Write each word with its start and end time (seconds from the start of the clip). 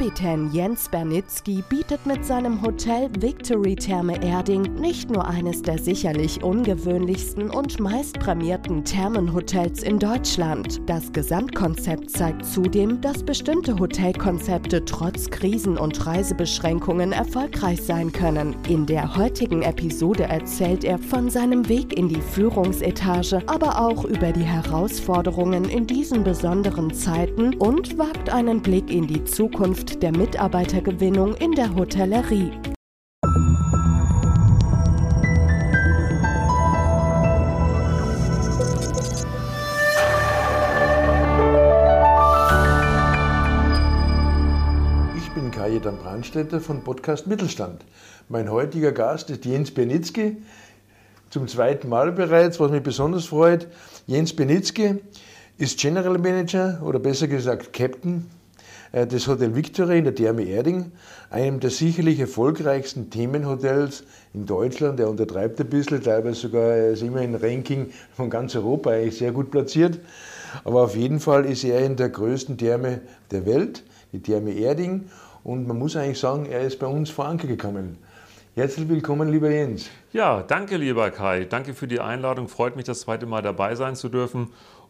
Kapitän 0.00 0.50
Jens 0.50 0.88
Bernitzky 0.88 1.62
bietet 1.68 2.06
mit 2.06 2.24
seinem 2.24 2.62
Hotel 2.62 3.10
Victory 3.20 3.76
Therme 3.76 4.14
Erding 4.24 4.62
nicht 4.80 5.10
nur 5.10 5.28
eines 5.28 5.60
der 5.60 5.76
sicherlich 5.76 6.42
ungewöhnlichsten 6.42 7.50
und 7.50 7.78
meistprämierten 7.78 8.82
Thermenhotels 8.82 9.82
in 9.82 9.98
Deutschland. 9.98 10.80
Das 10.86 11.12
Gesamtkonzept 11.12 12.12
zeigt 12.12 12.46
zudem, 12.46 13.02
dass 13.02 13.22
bestimmte 13.22 13.78
Hotelkonzepte 13.78 14.86
trotz 14.86 15.28
Krisen 15.28 15.76
und 15.76 16.06
Reisebeschränkungen 16.06 17.12
erfolgreich 17.12 17.82
sein 17.82 18.10
können. 18.10 18.56
In 18.70 18.86
der 18.86 19.18
heutigen 19.18 19.60
Episode 19.60 20.22
erzählt 20.22 20.82
er 20.82 20.96
von 20.96 21.28
seinem 21.28 21.68
Weg 21.68 21.92
in 21.98 22.08
die 22.08 22.22
Führungsetage, 22.22 23.42
aber 23.48 23.78
auch 23.78 24.06
über 24.06 24.32
die 24.32 24.44
Herausforderungen 24.44 25.66
in 25.66 25.86
diesen 25.86 26.24
besonderen 26.24 26.94
Zeiten 26.94 27.52
und 27.56 27.98
wagt 27.98 28.30
einen 28.30 28.62
Blick 28.62 28.90
in 28.90 29.06
die 29.06 29.24
Zukunft 29.24 29.89
der 29.98 30.16
Mitarbeitergewinnung 30.16 31.34
in 31.34 31.52
der 31.52 31.74
Hotellerie. 31.74 32.52
Ich 45.16 45.30
bin 45.32 45.50
Kajetan 45.50 45.98
Brandstätter 45.98 46.60
von 46.60 46.82
Podcast 46.82 47.26
Mittelstand. 47.26 47.84
Mein 48.28 48.50
heutiger 48.50 48.92
Gast 48.92 49.30
ist 49.30 49.44
Jens 49.44 49.70
Benitzky, 49.70 50.36
zum 51.30 51.48
zweiten 51.48 51.88
Mal 51.88 52.12
bereits, 52.12 52.60
was 52.60 52.70
mich 52.70 52.82
besonders 52.82 53.26
freut. 53.26 53.68
Jens 54.06 54.34
Benitzky 54.34 54.96
ist 55.58 55.78
General 55.78 56.18
Manager 56.18 56.80
oder 56.82 56.98
besser 56.98 57.28
gesagt 57.28 57.72
Captain 57.72 58.30
das 58.92 59.28
Hotel 59.28 59.54
Victoria 59.54 59.94
in 59.94 60.04
der 60.04 60.14
Therme 60.14 60.42
Erding, 60.42 60.90
einem 61.30 61.60
der 61.60 61.70
sicherlich 61.70 62.18
erfolgreichsten 62.18 63.08
Themenhotels 63.08 64.04
in 64.34 64.46
Deutschland. 64.46 64.98
Er 64.98 65.08
untertreibt 65.08 65.60
ein 65.60 65.68
bisschen, 65.68 66.02
teilweise 66.02 66.40
sogar 66.40 66.76
ist 66.76 67.02
immer 67.02 67.22
im 67.22 67.36
Ranking 67.36 67.90
von 68.14 68.30
ganz 68.30 68.56
Europa 68.56 68.90
eigentlich 68.90 69.18
sehr 69.18 69.30
gut 69.30 69.50
platziert. 69.50 70.00
Aber 70.64 70.82
auf 70.82 70.96
jeden 70.96 71.20
Fall 71.20 71.44
ist 71.44 71.62
er 71.62 71.84
in 71.84 71.94
der 71.94 72.08
größten 72.08 72.58
Therme 72.58 73.00
der 73.30 73.46
Welt, 73.46 73.84
die 74.12 74.20
Therme 74.20 74.52
Erding. 74.52 75.04
Und 75.44 75.68
man 75.68 75.78
muss 75.78 75.94
eigentlich 75.94 76.18
sagen, 76.18 76.46
er 76.46 76.62
ist 76.62 76.80
bei 76.80 76.88
uns 76.88 77.10
vor 77.10 77.26
Anker 77.26 77.46
gekommen. 77.46 77.96
Herzlich 78.56 78.88
willkommen, 78.88 79.30
lieber 79.30 79.50
Jens. 79.50 79.88
Ja, 80.12 80.42
danke, 80.42 80.76
lieber 80.76 81.12
Kai. 81.12 81.44
Danke 81.44 81.74
für 81.74 81.86
die 81.86 82.00
Einladung. 82.00 82.48
Freut 82.48 82.74
mich, 82.74 82.84
das 82.84 83.02
zweite 83.02 83.26
Mal 83.26 83.42
dabei 83.42 83.76
sein 83.76 83.94
zu 83.94 84.08
dürfen 84.08 84.48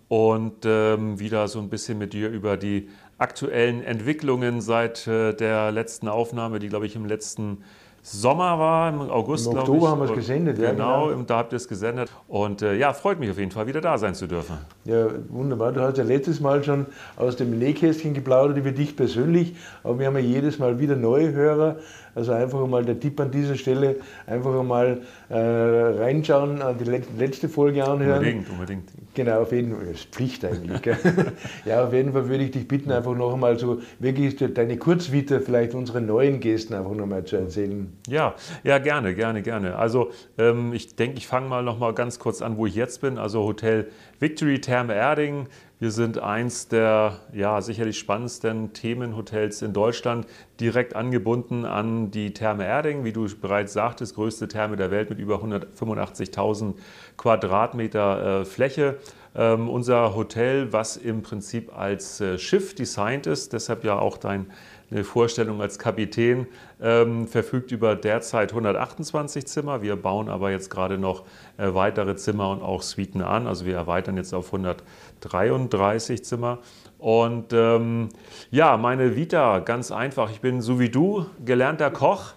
und 0.09 0.65
ähm, 0.65 1.21
wieder 1.21 1.47
so 1.47 1.61
ein 1.61 1.69
bisschen 1.69 1.97
mit 1.99 2.15
dir 2.15 2.31
über 2.31 2.57
die 2.57 2.89
aktuellen 3.21 3.85
Entwicklungen 3.85 4.61
seit 4.61 5.07
äh, 5.07 5.35
der 5.35 5.71
letzten 5.73 6.09
Aufnahme, 6.09 6.59
die, 6.59 6.69
glaube 6.69 6.87
ich, 6.87 6.97
im 6.97 7.05
letzten 7.05 7.59
Sommer 8.03 8.59
war, 8.59 8.89
im 8.89 9.01
August, 9.11 9.47
Im 9.47 9.59
Oktober 9.59 9.91
haben 9.91 10.01
wir 10.01 10.07
es 10.07 10.15
gesendet, 10.15 10.57
genau, 10.57 10.67
ja. 10.67 10.73
Genau, 10.73 11.09
genau. 11.09 11.23
da 11.25 11.37
habt 11.37 11.53
ihr 11.53 11.57
es 11.57 11.69
gesendet. 11.69 12.11
Und 12.29 12.63
äh, 12.63 12.75
ja, 12.75 12.95
freut 12.95 13.21
mich 13.21 13.31
auf 13.31 13.39
jeden 13.39 13.51
Fall, 13.51 13.67
wieder 13.67 13.83
da 13.83 13.99
sein 13.99 14.15
zu 14.15 14.27
dürfen. 14.27 14.57
Ja, 14.87 15.09
wunderbar. 15.29 15.73
Du 15.73 15.83
hast 15.83 15.99
ja 15.99 16.05
letztes 16.05 16.41
Mal 16.41 16.65
schon 16.65 16.87
aus 17.17 17.37
dem 17.37 17.59
Nähkästchen 17.59 18.15
geplaudert 18.15 18.57
über 18.57 18.73
dich 18.73 18.97
persönlich, 18.97 19.55
aber 19.85 19.99
wir 19.99 20.07
haben 20.07 20.17
ja 20.17 20.23
jedes 20.23 20.59
Mal 20.59 20.79
wieder 20.79 20.97
neue 20.97 21.33
Hörer. 21.33 21.77
Also 22.15 22.33
einfach 22.33 22.67
mal 22.67 22.85
der 22.85 22.99
Tipp 22.99 23.21
an 23.21 23.31
dieser 23.31 23.55
Stelle, 23.55 23.97
einfach 24.27 24.63
mal 24.63 25.01
äh, 25.29 25.37
reinschauen, 25.39 26.61
an 26.63 26.77
die 26.79 26.85
letzte 27.19 27.49
Folge 27.49 27.85
anhören. 27.85 28.19
Unbedingt, 28.19 28.51
unbedingt. 28.51 28.91
Genau, 29.15 29.43
auf 29.43 29.53
jeden 29.53 29.75
Fall, 29.75 29.87
das 29.87 30.01
ist 30.01 30.15
Pflicht 30.15 30.45
eigentlich. 30.45 30.81
ja, 31.65 31.85
auf 31.85 31.93
jeden 31.93 32.13
Fall 32.13 32.29
würde 32.29 32.45
ich 32.45 32.51
dich 32.51 32.67
bitten, 32.67 32.93
einfach 32.93 33.15
noch 33.15 33.33
einmal 33.33 33.59
so 33.59 33.81
wirklich 33.99 34.37
deine 34.55 34.77
Kurzvita 34.77 35.41
vielleicht 35.41 35.75
unseren 35.75 36.07
neuen 36.07 36.41
Gästen 36.41 36.75
einfach 36.75 36.95
noch 36.95 37.07
mal 37.07 37.25
zu 37.25 37.37
erzählen. 37.37 37.93
Ja, 38.09 38.35
ja, 38.65 38.79
gerne, 38.79 39.15
gerne, 39.15 39.43
gerne. 39.43 39.77
Also 39.77 40.11
ähm, 40.39 40.73
ich 40.73 40.97
denke, 40.97 41.19
ich 41.19 41.27
fange 41.27 41.49
mal 41.49 41.63
noch 41.63 41.79
mal 41.79 41.95
ganz 41.95 42.19
kurz 42.19 42.43
an, 42.43 42.57
wo 42.57 42.67
ich 42.67 42.75
jetzt 42.75 43.01
bin. 43.01 43.19
Also 43.19 43.45
Hotel 43.45 43.89
Victory 44.19 44.61
Therme 44.61 44.95
Erding 44.95 45.47
wir 45.81 45.91
sind 45.91 46.19
eins 46.19 46.69
der 46.69 47.21
ja, 47.33 47.63
sicherlich 47.63 47.99
spannendsten 47.99 48.75
Themenhotels 48.75 49.63
in 49.63 49.73
Deutschland, 49.73 50.27
direkt 50.61 50.95
angebunden 50.95 51.65
an 51.65 52.11
die 52.11 52.35
Therme 52.35 52.67
Erding, 52.67 53.03
wie 53.05 53.13
du 53.13 53.27
bereits 53.41 53.73
sagtest, 53.73 54.15
größte 54.15 54.47
Therme 54.47 54.77
der 54.77 54.91
Welt 54.91 55.09
mit 55.09 55.19
über 55.19 55.37
185.000 55.43 56.75
Quadratmeter 57.17 58.43
äh, 58.43 58.45
Fläche. 58.45 58.99
Ähm, 59.35 59.71
unser 59.71 60.15
Hotel, 60.15 60.73
was 60.73 60.99
im 60.99 61.23
Prinzip 61.23 61.75
als 61.75 62.21
äh, 62.21 62.37
Schiff 62.37 62.75
designt 62.75 63.27
ist, 63.27 63.55
deshalb 63.55 63.83
ja 63.83 63.99
auch 63.99 64.19
dein 64.19 64.51
eine 64.91 65.05
Vorstellung 65.05 65.61
als 65.61 65.79
Kapitän, 65.79 66.47
ähm, 66.81 67.29
verfügt 67.29 67.71
über 67.73 67.95
derzeit 67.97 68.51
128 68.51 69.47
Zimmer. 69.47 69.83
Wir 69.83 69.97
bauen 69.97 70.29
aber 70.29 70.51
jetzt 70.51 70.71
gerade 70.71 70.99
noch 70.99 71.25
äh, 71.59 71.73
weitere 71.75 72.17
Zimmer 72.17 72.51
und 72.51 72.63
auch 72.63 72.83
Suiten 72.83 73.23
an. 73.23 73.47
Also 73.47 73.67
wir 73.67 73.77
erweitern 73.77 74.17
jetzt 74.17 74.35
auf 74.35 74.47
133 74.47 76.25
Zimmer. 76.25 76.59
Und 76.99 77.53
ähm, 77.53 78.09
ja, 78.51 78.77
meine 78.77 79.17
Vita, 79.17 79.61
ganz 79.61 79.91
einfach. 79.93 80.31
Ich 80.31 80.41
bin 80.41 80.61
so 80.61 80.81
wie 80.81 80.89
du 80.89 81.27
gelernter 81.45 81.91
Koch. 81.91 82.35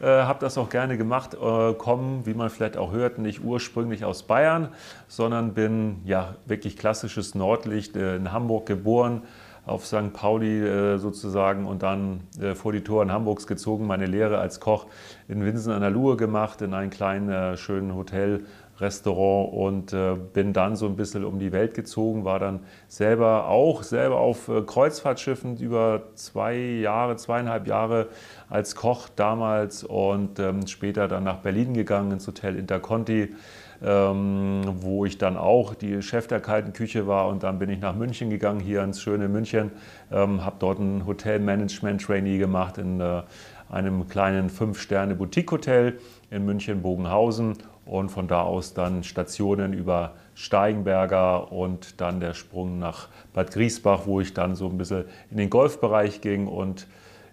Äh, 0.00 0.06
habe 0.06 0.40
das 0.40 0.58
auch 0.58 0.68
gerne 0.68 0.98
gemacht, 0.98 1.34
äh, 1.34 1.72
komme, 1.74 2.26
wie 2.26 2.34
man 2.34 2.50
vielleicht 2.50 2.76
auch 2.76 2.92
hört, 2.92 3.18
nicht 3.18 3.42
ursprünglich 3.42 4.04
aus 4.04 4.24
Bayern, 4.24 4.68
sondern 5.08 5.54
bin 5.54 6.02
ja 6.04 6.34
wirklich 6.44 6.76
klassisches 6.76 7.34
Nordlicht, 7.34 7.96
äh, 7.96 8.16
in 8.16 8.30
Hamburg 8.30 8.66
geboren, 8.66 9.22
auf 9.66 9.84
St. 9.84 10.12
Pauli 10.12 10.60
äh, 10.60 10.98
sozusagen 10.98 11.66
und 11.66 11.82
dann 11.82 12.20
äh, 12.40 12.54
vor 12.54 12.72
die 12.72 12.82
Toren 12.82 13.12
Hamburgs 13.12 13.48
gezogen, 13.48 13.86
meine 13.86 14.06
Lehre 14.06 14.38
als 14.38 14.60
Koch 14.60 14.86
in 15.28 15.44
Winsen 15.44 15.72
an 15.72 15.80
der 15.80 15.90
Luhe 15.90 16.16
gemacht, 16.16 16.62
in 16.62 16.72
einem 16.72 16.90
kleinen, 16.90 17.28
äh, 17.28 17.56
schönen 17.56 17.94
Hotel, 17.94 18.44
Restaurant 18.78 19.54
und 19.54 19.96
bin 20.34 20.52
dann 20.52 20.76
so 20.76 20.84
ein 20.84 20.96
bisschen 20.96 21.24
um 21.24 21.38
die 21.38 21.50
Welt 21.50 21.72
gezogen, 21.72 22.26
war 22.26 22.38
dann 22.38 22.60
selber 22.88 23.48
auch 23.48 23.82
selber 23.82 24.18
auf 24.18 24.50
Kreuzfahrtschiffen 24.66 25.56
über 25.56 26.02
zwei 26.14 26.54
Jahre, 26.56 27.16
zweieinhalb 27.16 27.66
Jahre 27.66 28.08
als 28.50 28.74
Koch 28.74 29.08
damals 29.16 29.82
und 29.82 30.38
ähm, 30.40 30.66
später 30.66 31.08
dann 31.08 31.24
nach 31.24 31.38
Berlin 31.38 31.72
gegangen 31.72 32.12
ins 32.12 32.26
Hotel 32.26 32.54
Interconti 32.54 33.34
wo 33.80 35.04
ich 35.04 35.18
dann 35.18 35.36
auch 35.36 35.74
die 35.74 36.00
Chef 36.00 36.26
der 36.26 36.40
kalten 36.40 36.72
Küche 36.72 37.06
war 37.06 37.28
und 37.28 37.42
dann 37.42 37.58
bin 37.58 37.68
ich 37.68 37.80
nach 37.80 37.94
München 37.94 38.30
gegangen, 38.30 38.60
hier 38.60 38.82
ins 38.82 39.02
schöne 39.02 39.28
München, 39.28 39.70
ähm, 40.10 40.44
habe 40.44 40.56
dort 40.58 40.78
ein 40.78 41.06
Hotelmanagement-Trainee 41.06 42.38
gemacht 42.38 42.78
in 42.78 43.00
äh, 43.00 43.22
einem 43.70 44.08
kleinen 44.08 44.48
Fünf-Sterne-Boutique-Hotel 44.48 45.98
in 46.30 46.44
München-Bogenhausen 46.44 47.54
und 47.84 48.10
von 48.10 48.28
da 48.28 48.42
aus 48.42 48.74
dann 48.74 49.04
Stationen 49.04 49.72
über 49.72 50.14
Steigenberger 50.34 51.52
und 51.52 52.00
dann 52.00 52.20
der 52.20 52.34
Sprung 52.34 52.78
nach 52.78 53.08
Bad 53.32 53.52
Griesbach, 53.52 54.02
wo 54.06 54.20
ich 54.20 54.34
dann 54.34 54.54
so 54.54 54.68
ein 54.68 54.76
bisschen 54.76 55.04
in 55.30 55.36
den 55.38 55.50
Golfbereich 55.50 56.20
ging 56.20 56.46
und 56.46 56.86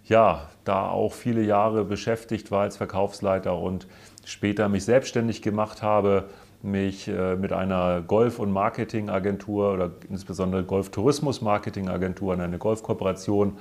ja, 0.05 0.49
da 0.63 0.89
auch 0.89 1.13
viele 1.13 1.41
Jahre 1.41 1.85
beschäftigt 1.85 2.51
war 2.51 2.61
als 2.61 2.77
Verkaufsleiter 2.77 3.57
und 3.57 3.87
später 4.25 4.69
mich 4.69 4.85
selbstständig 4.85 5.41
gemacht 5.41 5.81
habe, 5.81 6.25
mich 6.61 7.07
äh, 7.07 7.35
mit 7.35 7.51
einer 7.51 8.01
Golf- 8.01 8.39
und 8.39 8.51
Marketingagentur 8.51 9.73
oder 9.73 9.91
insbesondere 10.09 10.63
Golf-Tourismus-Marketingagentur 10.63 12.33
an 12.33 12.41
eine 12.41 12.57
Golfkooperation 12.57 13.57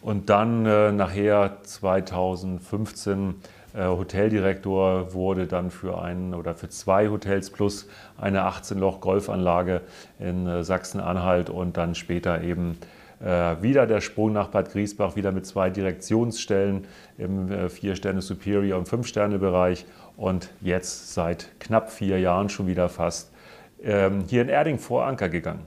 und 0.00 0.30
dann 0.30 0.64
äh, 0.64 0.92
nachher 0.92 1.58
2015 1.62 3.34
äh, 3.74 3.84
Hoteldirektor 3.84 5.12
wurde 5.12 5.46
dann 5.46 5.70
für 5.70 6.00
einen 6.00 6.34
oder 6.34 6.54
für 6.54 6.70
zwei 6.70 7.08
Hotels 7.08 7.50
plus 7.50 7.88
eine 8.18 8.46
18-Loch-Golfanlage 8.46 9.82
in 10.18 10.64
Sachsen-Anhalt 10.64 11.50
und 11.50 11.76
dann 11.76 11.94
später 11.94 12.42
eben 12.42 12.78
äh, 13.20 13.62
wieder 13.62 13.86
der 13.86 14.00
Sprung 14.00 14.32
nach 14.32 14.48
Bad 14.48 14.72
Griesbach, 14.72 15.16
wieder 15.16 15.32
mit 15.32 15.46
zwei 15.46 15.70
Direktionsstellen 15.70 16.86
im 17.18 17.50
äh, 17.50 17.68
Vier-Sterne 17.68 18.22
Superior 18.22 18.78
und 18.78 18.88
Fünf-Sterne-Bereich 18.88 19.86
und 20.16 20.50
jetzt 20.60 21.14
seit 21.14 21.58
knapp 21.60 21.90
vier 21.90 22.18
Jahren 22.20 22.48
schon 22.48 22.66
wieder 22.66 22.88
fast 22.88 23.32
ähm, 23.82 24.24
hier 24.26 24.42
in 24.42 24.48
Erding 24.48 24.78
vor 24.78 25.06
Anker 25.06 25.28
gegangen. 25.28 25.66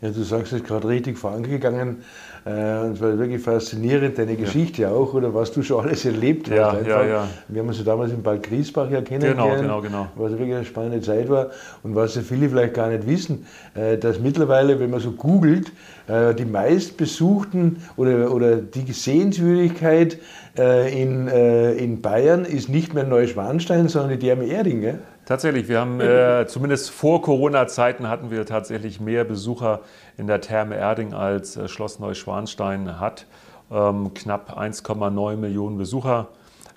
Ja, 0.00 0.10
du 0.10 0.22
sagst 0.22 0.52
es 0.52 0.62
gerade 0.64 0.88
richtig 0.88 1.18
vorangegangen. 1.18 1.98
Äh, 1.98 1.98
und 1.98 2.02
es 2.44 3.00
war 3.00 3.18
wirklich 3.18 3.40
faszinierend, 3.40 4.18
deine 4.18 4.36
Geschichte 4.36 4.82
ja. 4.82 4.90
auch, 4.90 5.14
oder 5.14 5.32
was 5.32 5.52
du 5.52 5.62
schon 5.62 5.86
alles 5.86 6.04
erlebt 6.04 6.48
ja, 6.48 6.72
hast. 6.72 6.86
Ja, 6.86 7.02
ja. 7.02 7.28
Wir 7.48 7.62
haben 7.62 7.68
uns 7.68 7.78
ja 7.78 7.84
damals 7.84 8.12
in 8.12 8.22
Bad 8.22 8.42
Griesbach 8.42 8.90
ja 8.90 9.00
kennengelernt. 9.00 9.62
Genau, 9.62 9.80
genau, 9.80 9.80
genau. 9.80 10.08
Was 10.16 10.32
wirklich 10.32 10.54
eine 10.54 10.64
spannende 10.66 11.00
Zeit 11.00 11.30
war. 11.30 11.50
Und 11.82 11.94
was 11.94 12.14
ja 12.16 12.22
viele 12.22 12.50
vielleicht 12.50 12.74
gar 12.74 12.90
nicht 12.90 13.06
wissen, 13.06 13.46
äh, 13.74 13.96
dass 13.96 14.20
mittlerweile, 14.20 14.78
wenn 14.78 14.90
man 14.90 15.00
so 15.00 15.12
googelt, 15.12 15.72
äh, 16.06 16.34
die 16.34 16.44
meistbesuchten 16.44 17.78
oder, 17.96 18.30
oder 18.30 18.56
die 18.56 18.92
Sehenswürdigkeit 18.92 20.18
in, 20.56 21.26
in 21.26 22.00
Bayern 22.00 22.44
ist 22.44 22.68
nicht 22.68 22.94
mehr 22.94 23.02
Neuschwanstein, 23.02 23.88
sondern 23.88 24.12
die 24.12 24.24
Therme 24.24 24.44
Erding. 24.44 24.82
Gell? 24.82 25.00
Tatsächlich, 25.26 25.68
wir 25.68 25.80
haben 25.80 26.00
äh, 26.02 26.46
zumindest 26.46 26.90
vor 26.90 27.22
Corona-Zeiten 27.22 28.08
hatten 28.08 28.30
wir 28.30 28.44
tatsächlich 28.46 29.00
mehr 29.00 29.24
Besucher 29.24 29.80
in 30.16 30.26
der 30.26 30.40
Therme 30.40 30.76
Erding 30.76 31.14
als 31.14 31.56
äh, 31.56 31.68
Schloss 31.68 31.98
Neuschwanstein 31.98 33.00
hat. 33.00 33.26
Ähm, 33.70 34.12
knapp 34.14 34.58
1,9 34.58 35.36
Millionen 35.36 35.78
Besucher. 35.78 36.28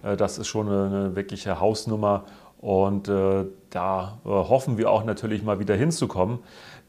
Äh, 0.03 0.15
das 0.15 0.37
ist 0.37 0.47
schon 0.47 0.67
eine, 0.67 0.85
eine 0.85 1.15
wirkliche 1.15 1.59
Hausnummer 1.59 2.23
und 2.59 3.07
äh, 3.07 3.45
da 3.69 4.17
äh, 4.25 4.29
hoffen 4.29 4.77
wir 4.77 4.89
auch 4.89 5.03
natürlich 5.03 5.43
mal 5.43 5.59
wieder 5.59 5.75
hinzukommen. 5.75 6.39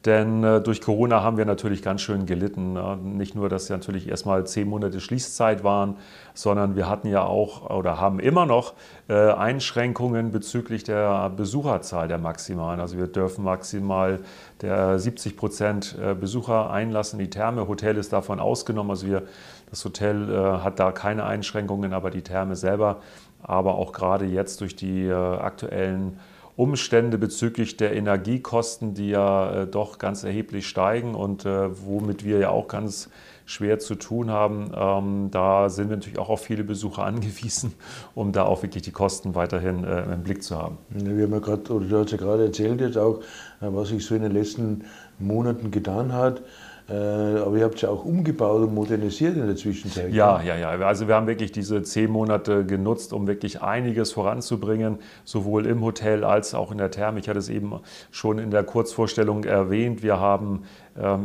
Denn 0.04 0.44
äh, 0.44 0.60
durch 0.60 0.80
Corona 0.80 1.22
haben 1.24 1.38
wir 1.38 1.44
natürlich 1.44 1.82
ganz 1.82 2.02
schön 2.02 2.24
gelitten. 2.24 2.74
Ne? 2.74 2.96
Nicht 3.02 3.34
nur, 3.34 3.48
dass 3.48 3.68
ja 3.68 3.76
natürlich 3.76 4.08
erstmal 4.08 4.46
zehn 4.46 4.68
Monate 4.68 5.00
Schließzeit 5.00 5.64
waren, 5.64 5.96
sondern 6.34 6.76
wir 6.76 6.88
hatten 6.88 7.08
ja 7.08 7.24
auch 7.24 7.68
oder 7.68 8.00
haben 8.00 8.20
immer 8.20 8.46
noch 8.46 8.74
äh, 9.08 9.32
Einschränkungen 9.32 10.30
bezüglich 10.30 10.84
der 10.84 11.30
Besucherzahl 11.30 12.06
der 12.06 12.18
maximalen. 12.18 12.78
Also 12.78 12.96
wir 12.96 13.08
dürfen 13.08 13.42
maximal 13.42 14.20
der 14.60 15.00
70 15.00 15.36
Prozent 15.36 15.98
äh, 16.00 16.14
Besucher 16.14 16.70
einlassen. 16.70 17.18
Die 17.18 17.30
Therme, 17.30 17.66
Hotel 17.66 17.96
ist 17.96 18.12
davon 18.12 18.38
ausgenommen. 18.38 18.90
Also 18.90 19.08
wir, 19.08 19.24
das 19.70 19.84
Hotel 19.84 20.30
äh, 20.30 20.62
hat 20.62 20.78
da 20.78 20.92
keine 20.92 21.24
Einschränkungen, 21.24 21.92
aber 21.92 22.10
die 22.10 22.22
Therme 22.22 22.54
selber. 22.54 22.98
Aber 23.42 23.74
auch 23.74 23.92
gerade 23.92 24.26
jetzt 24.26 24.60
durch 24.60 24.76
die 24.76 25.06
äh, 25.06 25.12
aktuellen 25.12 26.20
Umstände 26.58 27.18
bezüglich 27.18 27.76
der 27.76 27.94
Energiekosten, 27.94 28.92
die 28.92 29.10
ja 29.10 29.62
äh, 29.62 29.66
doch 29.68 29.98
ganz 29.98 30.24
erheblich 30.24 30.66
steigen 30.66 31.14
und 31.14 31.46
äh, 31.46 31.68
womit 31.86 32.24
wir 32.24 32.38
ja 32.40 32.50
auch 32.50 32.66
ganz 32.66 33.10
schwer 33.46 33.78
zu 33.78 33.94
tun 33.94 34.28
haben. 34.28 34.72
Ähm, 34.74 35.28
da 35.30 35.68
sind 35.68 35.88
wir 35.88 35.96
natürlich 35.96 36.18
auch 36.18 36.30
auf 36.30 36.40
viele 36.40 36.64
Besucher 36.64 37.04
angewiesen, 37.06 37.74
um 38.16 38.32
da 38.32 38.42
auch 38.42 38.64
wirklich 38.64 38.82
die 38.82 38.90
Kosten 38.90 39.36
weiterhin 39.36 39.84
äh, 39.84 40.12
im 40.12 40.24
Blick 40.24 40.42
zu 40.42 40.58
haben. 40.58 40.78
Wir 40.90 41.26
haben 41.26 41.32
ja 41.32 41.38
gerade, 41.38 41.72
oder 41.72 41.86
du 41.86 41.98
hast 42.00 42.10
ja 42.10 42.18
gerade 42.18 42.46
erzählt 42.46 42.80
jetzt 42.80 42.98
auch, 42.98 43.20
was 43.60 43.90
sich 43.90 44.04
so 44.04 44.16
in 44.16 44.22
den 44.22 44.32
letzten 44.32 44.84
Monaten 45.20 45.70
getan 45.70 46.12
hat. 46.12 46.42
Äh, 46.88 46.94
aber 46.94 47.56
ihr 47.58 47.64
habt 47.64 47.74
es 47.74 47.82
ja 47.82 47.90
auch 47.90 48.04
umgebaut 48.04 48.62
und 48.62 48.74
modernisiert 48.74 49.36
in 49.36 49.46
der 49.46 49.56
Zwischenzeit. 49.56 50.10
Ja, 50.12 50.40
ja, 50.40 50.56
ja. 50.56 50.70
Also 50.70 51.06
wir 51.06 51.16
haben 51.16 51.26
wirklich 51.26 51.52
diese 51.52 51.82
zehn 51.82 52.10
Monate 52.10 52.64
genutzt, 52.64 53.12
um 53.12 53.26
wirklich 53.26 53.60
einiges 53.60 54.12
voranzubringen, 54.12 54.98
sowohl 55.24 55.66
im 55.66 55.82
Hotel 55.82 56.24
als 56.24 56.54
auch 56.54 56.72
in 56.72 56.78
der 56.78 56.90
Therme. 56.90 57.18
Ich 57.20 57.28
hatte 57.28 57.40
es 57.40 57.50
eben 57.50 57.74
schon 58.10 58.38
in 58.38 58.50
der 58.50 58.64
Kurzvorstellung 58.64 59.44
erwähnt. 59.44 60.02
Wir 60.02 60.18
haben 60.18 60.62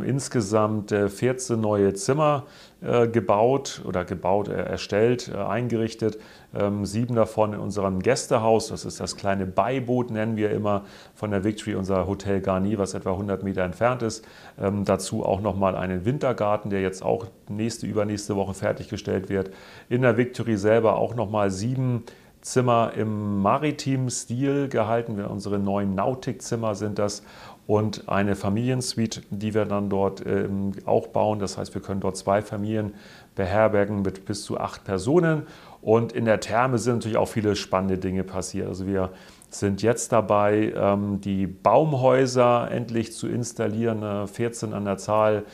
insgesamt 0.04 0.90
14 0.90 1.56
äh, 1.56 1.60
neue 1.60 1.94
Zimmer 1.94 2.44
äh, 2.80 3.08
gebaut 3.08 3.82
oder 3.86 4.04
gebaut, 4.04 4.48
äh, 4.48 4.52
erstellt, 4.52 5.34
eingerichtet. 5.34 6.18
Ähm, 6.54 6.84
sieben 6.84 7.14
davon 7.14 7.54
in 7.54 7.60
unserem 7.60 8.00
Gästehaus. 8.00 8.68
Das 8.68 8.84
ist 8.84 9.00
das 9.00 9.16
kleine 9.16 9.46
Beiboot, 9.46 10.10
nennen 10.10 10.36
wir 10.36 10.50
immer, 10.50 10.82
von 11.14 11.30
der 11.30 11.44
Victory, 11.44 11.74
unser 11.74 12.06
Hotel 12.06 12.40
Garni, 12.40 12.78
was 12.78 12.94
etwa 12.94 13.12
100 13.12 13.42
Meter 13.42 13.62
entfernt 13.62 14.02
ist. 14.02 14.24
Ähm, 14.60 14.84
dazu 14.84 15.24
auch 15.24 15.40
nochmal 15.40 15.74
einen 15.76 16.04
Wintergarten, 16.04 16.70
der 16.70 16.82
jetzt 16.82 17.02
auch 17.02 17.26
nächste, 17.48 17.86
übernächste 17.86 18.36
Woche 18.36 18.54
fertiggestellt 18.54 19.28
wird. 19.28 19.50
In 19.88 20.02
der 20.02 20.16
Victory 20.16 20.56
selber 20.56 20.96
auch 20.96 21.14
nochmal 21.14 21.50
sieben 21.50 22.04
Zimmer 22.44 22.92
im 22.94 23.40
maritimen 23.40 24.10
Stil 24.10 24.68
gehalten. 24.68 25.18
Unsere 25.24 25.58
neuen 25.58 25.94
Nautikzimmer 25.94 26.74
sind 26.74 26.98
das 26.98 27.22
und 27.66 28.08
eine 28.08 28.36
Familiensuite, 28.36 29.22
die 29.30 29.54
wir 29.54 29.64
dann 29.64 29.88
dort 29.88 30.24
ähm, 30.26 30.72
auch 30.84 31.06
bauen. 31.08 31.38
Das 31.38 31.56
heißt, 31.56 31.74
wir 31.74 31.80
können 31.80 32.00
dort 32.00 32.16
zwei 32.16 32.42
Familien 32.42 32.94
beherbergen 33.34 34.02
mit 34.02 34.26
bis 34.26 34.44
zu 34.44 34.58
acht 34.58 34.84
Personen. 34.84 35.46
Und 35.80 36.12
in 36.12 36.26
der 36.26 36.40
Therme 36.40 36.78
sind 36.78 36.96
natürlich 36.96 37.16
auch 37.16 37.28
viele 37.28 37.56
spannende 37.56 37.98
Dinge 37.98 38.22
passiert. 38.22 38.68
Also 38.68 38.86
wir 38.86 39.10
sind 39.48 39.82
jetzt 39.82 40.12
dabei, 40.12 40.74
ähm, 40.76 41.20
die 41.20 41.46
Baumhäuser 41.46 42.70
endlich 42.70 43.12
zu 43.12 43.28
installieren, 43.28 44.28
14 44.28 44.72
an 44.74 44.84
der 44.84 44.98
Zahl 44.98 45.44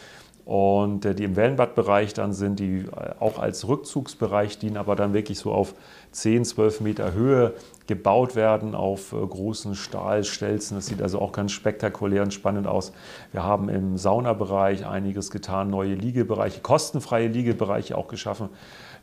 und 0.50 1.04
äh, 1.04 1.14
die 1.14 1.22
im 1.24 1.36
Wellenbadbereich 1.36 2.12
dann 2.12 2.32
sind, 2.32 2.58
die 2.58 2.80
äh, 2.80 3.14
auch 3.20 3.38
als 3.38 3.68
Rückzugsbereich 3.68 4.58
dienen, 4.58 4.78
aber 4.78 4.96
dann 4.96 5.12
wirklich 5.12 5.38
so 5.38 5.52
auf 5.52 5.74
10, 6.12 6.44
12 6.44 6.80
Meter 6.80 7.12
Höhe 7.12 7.54
gebaut 7.86 8.36
werden 8.36 8.74
auf 8.74 9.12
äh, 9.12 9.16
großen 9.16 9.74
Stahlstelzen. 9.74 10.76
Das 10.76 10.86
sieht 10.86 11.02
also 11.02 11.20
auch 11.20 11.32
ganz 11.32 11.52
spektakulär 11.52 12.22
und 12.22 12.32
spannend 12.32 12.66
aus. 12.66 12.92
Wir 13.32 13.42
haben 13.42 13.68
im 13.68 13.96
Saunabereich 13.96 14.86
einiges 14.86 15.30
getan, 15.30 15.70
neue 15.70 15.94
Liegebereiche, 15.94 16.60
kostenfreie 16.60 17.26
Liegebereiche 17.26 17.98
auch 17.98 18.06
geschaffen, 18.06 18.48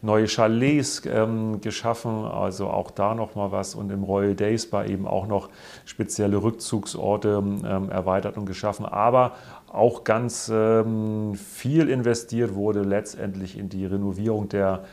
neue 0.02 0.28
Chalets 0.28 1.02
ähm, 1.06 1.60
geschaffen, 1.60 2.26
also 2.26 2.68
auch 2.68 2.92
da 2.92 3.14
nochmal 3.14 3.52
was 3.52 3.76
und 3.76 3.92
im 3.92 4.04
Royal 4.04 4.36
Days 4.36 4.70
Bar 4.70 4.86
eben 4.88 5.06
auch 5.06 5.28
noch 5.28 5.50
spezielle 5.86 6.42
Rückzugsorte 6.42 7.44
ähm, 7.66 7.90
erweitert 7.90 8.38
und 8.38 8.46
geschaffen, 8.46 8.86
aber 8.86 9.34
auch 9.68 10.04
ganz 10.04 10.50
ähm, 10.54 11.36
viel 11.36 11.90
investiert 11.90 12.56
wurde 12.56 12.84
letztendlich 12.84 13.58
in 13.58 13.70
die 13.70 13.86
Renovierung 13.86 14.48
der 14.48 14.86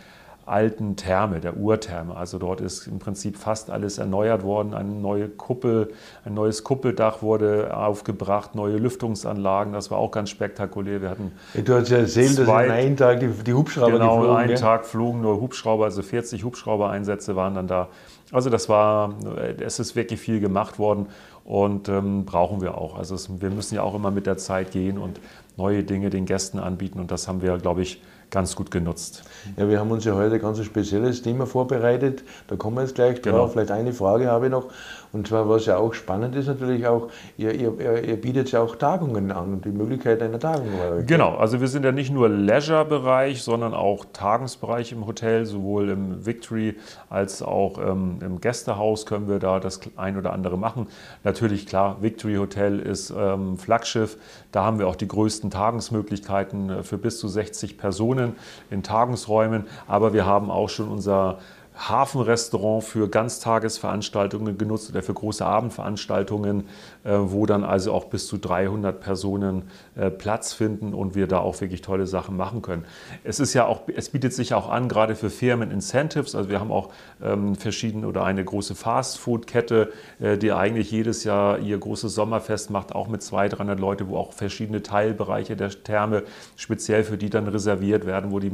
alten 0.46 0.96
Therme, 0.96 1.40
der 1.40 1.56
Urtherme. 1.56 2.16
Also 2.16 2.38
dort 2.38 2.60
ist 2.60 2.86
im 2.86 2.98
Prinzip 2.98 3.36
fast 3.36 3.70
alles 3.70 3.98
erneuert 3.98 4.42
worden. 4.42 4.74
Eine 4.74 4.90
neue 4.90 5.28
Kuppel, 5.28 5.92
ein 6.24 6.34
neues 6.34 6.64
Kuppeldach 6.64 7.22
wurde 7.22 7.76
aufgebracht, 7.76 8.54
neue 8.54 8.76
Lüftungsanlagen. 8.76 9.72
Das 9.72 9.90
war 9.90 9.98
auch 9.98 10.10
ganz 10.10 10.30
spektakulär. 10.30 11.00
Wir 11.00 11.10
hatten 11.10 11.32
du 11.54 11.74
hast 11.74 11.88
ja 11.90 11.98
erzählt, 11.98 12.38
dass 12.38 12.48
an 12.48 12.70
einem 12.70 12.96
Tag 12.96 13.20
die, 13.20 13.28
die 13.28 13.54
Hubschrauber 13.54 13.92
genau, 13.92 14.16
geflogen 14.18 14.36
einen 14.36 14.50
ja? 14.50 14.56
Tag 14.56 14.86
flogen 14.86 15.20
nur 15.20 15.40
Hubschrauber, 15.40 15.84
also 15.84 16.02
40 16.02 16.44
Hubschrauber-Einsätze 16.44 17.36
waren 17.36 17.54
dann 17.54 17.66
da. 17.66 17.88
Also 18.32 18.50
das 18.50 18.68
war, 18.68 19.14
es 19.60 19.78
ist 19.78 19.96
wirklich 19.96 20.20
viel 20.20 20.40
gemacht 20.40 20.78
worden 20.78 21.06
und 21.44 21.88
ähm, 21.88 22.24
brauchen 22.24 22.60
wir 22.60 22.76
auch. 22.76 22.98
Also 22.98 23.14
es, 23.14 23.28
wir 23.40 23.50
müssen 23.50 23.76
ja 23.76 23.82
auch 23.82 23.94
immer 23.94 24.10
mit 24.10 24.26
der 24.26 24.36
Zeit 24.36 24.72
gehen 24.72 24.98
und 24.98 25.20
neue 25.56 25.84
Dinge 25.84 26.10
den 26.10 26.26
Gästen 26.26 26.58
anbieten 26.58 26.98
und 27.00 27.10
das 27.10 27.28
haben 27.28 27.42
wir, 27.42 27.56
glaube 27.58 27.82
ich, 27.82 28.02
ganz 28.34 28.54
gut 28.56 28.70
genutzt. 28.70 29.22
Ja, 29.56 29.68
wir 29.68 29.78
haben 29.78 29.90
uns 29.90 30.04
ja 30.04 30.14
heute 30.14 30.34
ein 30.34 30.40
ganz 30.40 30.62
spezielles 30.62 31.22
Thema 31.22 31.46
vorbereitet. 31.46 32.24
Da 32.48 32.56
kommen 32.56 32.76
wir 32.76 32.82
jetzt 32.82 32.96
gleich 32.96 33.22
drauf. 33.22 33.32
Genau. 33.32 33.48
Vielleicht 33.48 33.70
eine 33.70 33.92
Frage 33.92 34.28
habe 34.28 34.46
ich 34.46 34.50
noch. 34.50 34.66
Und 35.14 35.28
zwar, 35.28 35.48
was 35.48 35.66
ja 35.66 35.76
auch 35.76 35.94
spannend 35.94 36.34
ist, 36.34 36.48
natürlich 36.48 36.86
auch, 36.88 37.08
ihr, 37.36 37.54
ihr, 37.54 38.04
ihr 38.04 38.20
bietet 38.20 38.50
ja 38.50 38.60
auch 38.60 38.74
Tagungen 38.74 39.30
an 39.30 39.54
und 39.54 39.64
die 39.64 39.70
Möglichkeit 39.70 40.20
einer 40.20 40.40
Tagung. 40.40 40.66
Genau, 41.06 41.36
also 41.36 41.60
wir 41.60 41.68
sind 41.68 41.84
ja 41.84 41.92
nicht 41.92 42.12
nur 42.12 42.28
Leisure-Bereich, 42.28 43.42
sondern 43.42 43.74
auch 43.74 44.04
Tagungsbereich 44.12 44.90
im 44.90 45.06
Hotel, 45.06 45.46
sowohl 45.46 45.90
im 45.90 46.26
Victory 46.26 46.74
als 47.08 47.42
auch 47.42 47.78
ähm, 47.78 48.18
im 48.22 48.40
Gästehaus 48.40 49.06
können 49.06 49.28
wir 49.28 49.38
da 49.38 49.60
das 49.60 49.80
ein 49.94 50.18
oder 50.18 50.32
andere 50.32 50.58
machen. 50.58 50.88
Natürlich, 51.22 51.66
klar, 51.66 51.98
Victory 52.00 52.34
Hotel 52.34 52.80
ist 52.80 53.14
ähm, 53.16 53.56
Flaggschiff. 53.56 54.16
Da 54.50 54.64
haben 54.64 54.80
wir 54.80 54.88
auch 54.88 54.96
die 54.96 55.06
größten 55.06 55.50
Tagungsmöglichkeiten 55.50 56.70
äh, 56.70 56.82
für 56.82 56.98
bis 56.98 57.20
zu 57.20 57.28
60 57.28 57.78
Personen 57.78 58.34
in 58.68 58.82
Tagungsräumen. 58.82 59.66
Aber 59.86 60.12
wir 60.12 60.26
haben 60.26 60.50
auch 60.50 60.68
schon 60.68 60.88
unser 60.88 61.38
Hafenrestaurant 61.76 62.84
für 62.84 63.08
Ganztagesveranstaltungen 63.08 64.56
genutzt 64.56 64.90
oder 64.90 65.02
für 65.02 65.14
große 65.14 65.44
Abendveranstaltungen, 65.44 66.68
wo 67.12 67.46
dann 67.46 67.64
also 67.64 67.92
auch 67.92 68.06
bis 68.06 68.26
zu 68.26 68.38
300 68.38 69.00
Personen 69.00 69.64
äh, 69.96 70.10
Platz 70.10 70.52
finden 70.52 70.94
und 70.94 71.14
wir 71.14 71.26
da 71.26 71.38
auch 71.38 71.60
wirklich 71.60 71.82
tolle 71.82 72.06
Sachen 72.06 72.36
machen 72.36 72.62
können. 72.62 72.84
Es 73.24 73.40
ist 73.40 73.54
ja 73.54 73.66
auch, 73.66 73.82
es 73.94 74.08
bietet 74.08 74.32
sich 74.32 74.54
auch 74.54 74.70
an, 74.70 74.88
gerade 74.88 75.14
für 75.14 75.30
Firmen 75.30 75.70
Incentives. 75.70 76.34
Also 76.34 76.48
wir 76.48 76.60
haben 76.60 76.72
auch 76.72 76.90
ähm, 77.22 77.54
verschiedene 77.54 78.06
oder 78.06 78.24
eine 78.24 78.44
große 78.44 78.74
Fastfood-Kette, 78.74 79.92
äh, 80.20 80.38
die 80.38 80.52
eigentlich 80.52 80.90
jedes 80.90 81.24
Jahr 81.24 81.58
ihr 81.58 81.78
großes 81.78 82.14
Sommerfest 82.14 82.70
macht, 82.70 82.94
auch 82.94 83.08
mit 83.08 83.22
200, 83.22 83.58
300 83.58 83.80
Leute, 83.80 84.08
wo 84.08 84.16
auch 84.16 84.32
verschiedene 84.32 84.82
Teilbereiche 84.82 85.56
der 85.56 85.70
Therme 85.70 86.22
speziell 86.56 87.04
für 87.04 87.18
die 87.18 87.30
dann 87.30 87.46
reserviert 87.46 88.06
werden, 88.06 88.30
wo 88.30 88.38
die 88.38 88.52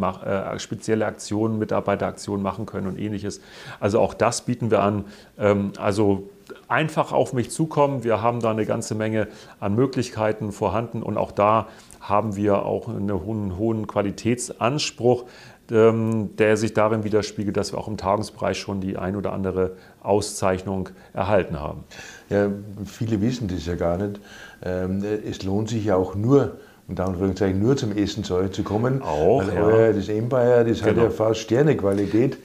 spezielle 0.56 1.06
Aktionen, 1.06 1.58
Mitarbeiteraktionen 1.58 2.42
machen 2.42 2.66
können 2.66 2.86
und 2.86 2.98
ähnliches 2.98 3.20
ähnliches. 3.20 3.40
Also 3.78 4.00
auch 4.00 4.14
das 4.14 4.42
bieten 4.42 4.70
wir 4.70 4.82
an. 4.82 5.04
Ähm, 5.38 5.72
also 5.78 6.28
einfach 6.70 7.12
auf 7.12 7.32
mich 7.32 7.50
zukommen. 7.50 8.04
Wir 8.04 8.22
haben 8.22 8.40
da 8.40 8.50
eine 8.50 8.66
ganze 8.66 8.94
Menge 8.94 9.28
an 9.58 9.74
Möglichkeiten 9.74 10.52
vorhanden 10.52 11.02
und 11.02 11.16
auch 11.16 11.32
da 11.32 11.68
haben 12.00 12.36
wir 12.36 12.64
auch 12.64 12.88
einen 12.88 13.12
hohen, 13.12 13.58
hohen 13.58 13.86
Qualitätsanspruch, 13.86 15.24
ähm, 15.70 16.36
der 16.36 16.56
sich 16.56 16.72
darin 16.74 17.04
widerspiegelt, 17.04 17.56
dass 17.56 17.72
wir 17.72 17.78
auch 17.78 17.88
im 17.88 17.96
Tagungsbereich 17.96 18.58
schon 18.58 18.80
die 18.80 18.96
ein 18.96 19.16
oder 19.16 19.32
andere 19.32 19.72
Auszeichnung 20.02 20.88
erhalten 21.12 21.60
haben. 21.60 21.84
Ja, 22.28 22.48
viele 22.84 23.20
wissen 23.20 23.48
das 23.48 23.66
ja 23.66 23.74
gar 23.74 23.98
nicht. 23.98 24.20
Ähm, 24.64 25.04
es 25.04 25.42
lohnt 25.42 25.68
sich 25.68 25.84
ja 25.84 25.96
auch 25.96 26.14
nur 26.14 26.58
unter 26.88 27.06
Anführungszeichen 27.06 27.60
nur 27.60 27.76
zum 27.76 27.96
Essen 27.96 28.24
zu 28.24 28.62
kommen. 28.64 29.00
Auch, 29.02 29.46
Weil 29.46 29.86
ja. 29.86 29.92
das 29.92 30.08
Empire, 30.08 30.64
das 30.66 30.82
hat 30.82 30.90
Genau. 30.90 31.04
ja 31.04 31.10
fast 31.10 31.40
Sternequalität. 31.40 32.38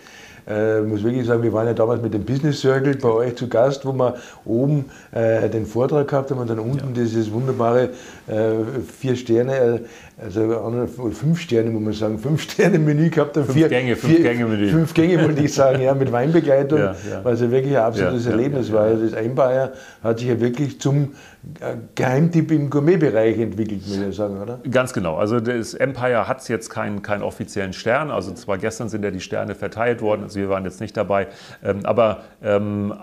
Äh, 0.47 0.81
ich 0.81 0.87
muss 0.87 1.03
wirklich 1.03 1.25
sagen, 1.25 1.43
wir 1.43 1.53
waren 1.53 1.67
ja 1.67 1.73
damals 1.73 2.01
mit 2.01 2.13
dem 2.13 2.23
Business 2.23 2.61
Circle 2.61 2.95
bei 2.95 3.09
euch 3.09 3.35
zu 3.35 3.47
Gast, 3.47 3.85
wo 3.85 3.93
wir 3.93 4.15
oben 4.45 4.85
äh, 5.11 5.49
den 5.49 5.65
Vortrag 5.65 6.07
gehabt 6.07 6.31
haben 6.31 6.39
und 6.39 6.49
dann 6.49 6.59
unten 6.59 6.93
dieses 6.93 7.31
wunderbare 7.31 7.89
äh, 8.27 8.51
vier 8.99 9.15
Sterne, 9.15 9.55
äh, 9.55 9.79
also 10.17 10.59
andere- 10.59 10.87
fünf 10.87 11.39
Sterne, 11.41 11.69
muss 11.71 11.81
man 11.83 11.93
sagen, 11.93 12.19
fünf 12.19 12.41
Sterne 12.43 12.79
Menü 12.79 13.09
gehabt. 13.09 13.35
Fünf 13.35 13.53
Gänge, 13.53 13.95
fünf 13.95 14.17
Gänge 14.17 14.45
Menü. 14.45 14.69
Fünf 14.69 14.93
Gänge, 14.93 15.21
wollte 15.23 15.43
ich 15.43 15.53
sagen, 15.53 15.81
ja, 15.81 15.93
mit 15.93 16.11
Weinbegleitung, 16.11 16.79
Ja, 16.79 16.95
ja. 17.09 17.23
was 17.23 17.41
ja 17.41 17.51
wirklich 17.51 17.75
ein 17.77 17.83
absolutes 17.83 18.25
Ja, 18.25 18.31
Erlebnis 18.31 18.71
war. 18.71 18.81
Also 18.83 19.03
das 19.05 19.13
Empire 19.13 19.73
hat 20.03 20.19
sich 20.19 20.29
ja 20.29 20.39
wirklich 20.39 20.79
zum 20.79 21.13
äh, 21.59 21.75
Geheimtipp 21.95 22.51
im 22.51 22.69
Gourmetbereich 22.69 23.37
entwickelt, 23.39 23.81
muss 23.87 23.97
ich 23.97 24.15
sagen, 24.15 24.41
oder? 24.41 24.59
Ganz 24.71 24.93
genau. 24.93 25.17
Also 25.17 25.39
das 25.39 25.73
Empire 25.73 26.27
hat 26.27 26.47
jetzt 26.47 26.69
keinen, 26.69 27.01
keinen 27.01 27.21
offiziellen 27.21 27.73
Stern. 27.73 28.09
Also 28.09 28.31
zwar 28.33 28.57
gestern 28.57 28.89
sind 28.89 29.03
ja 29.03 29.11
die 29.11 29.19
Sterne 29.19 29.53
verteilt 29.53 30.01
worden, 30.01 30.23
also 30.23 30.39
wir 30.39 30.49
waren 30.49 30.63
jetzt 30.63 30.79
nicht 30.81 30.95
dabei. 30.95 31.27
Ähm, 31.63 31.79
aber 31.83 32.21
ähm, 32.41 32.93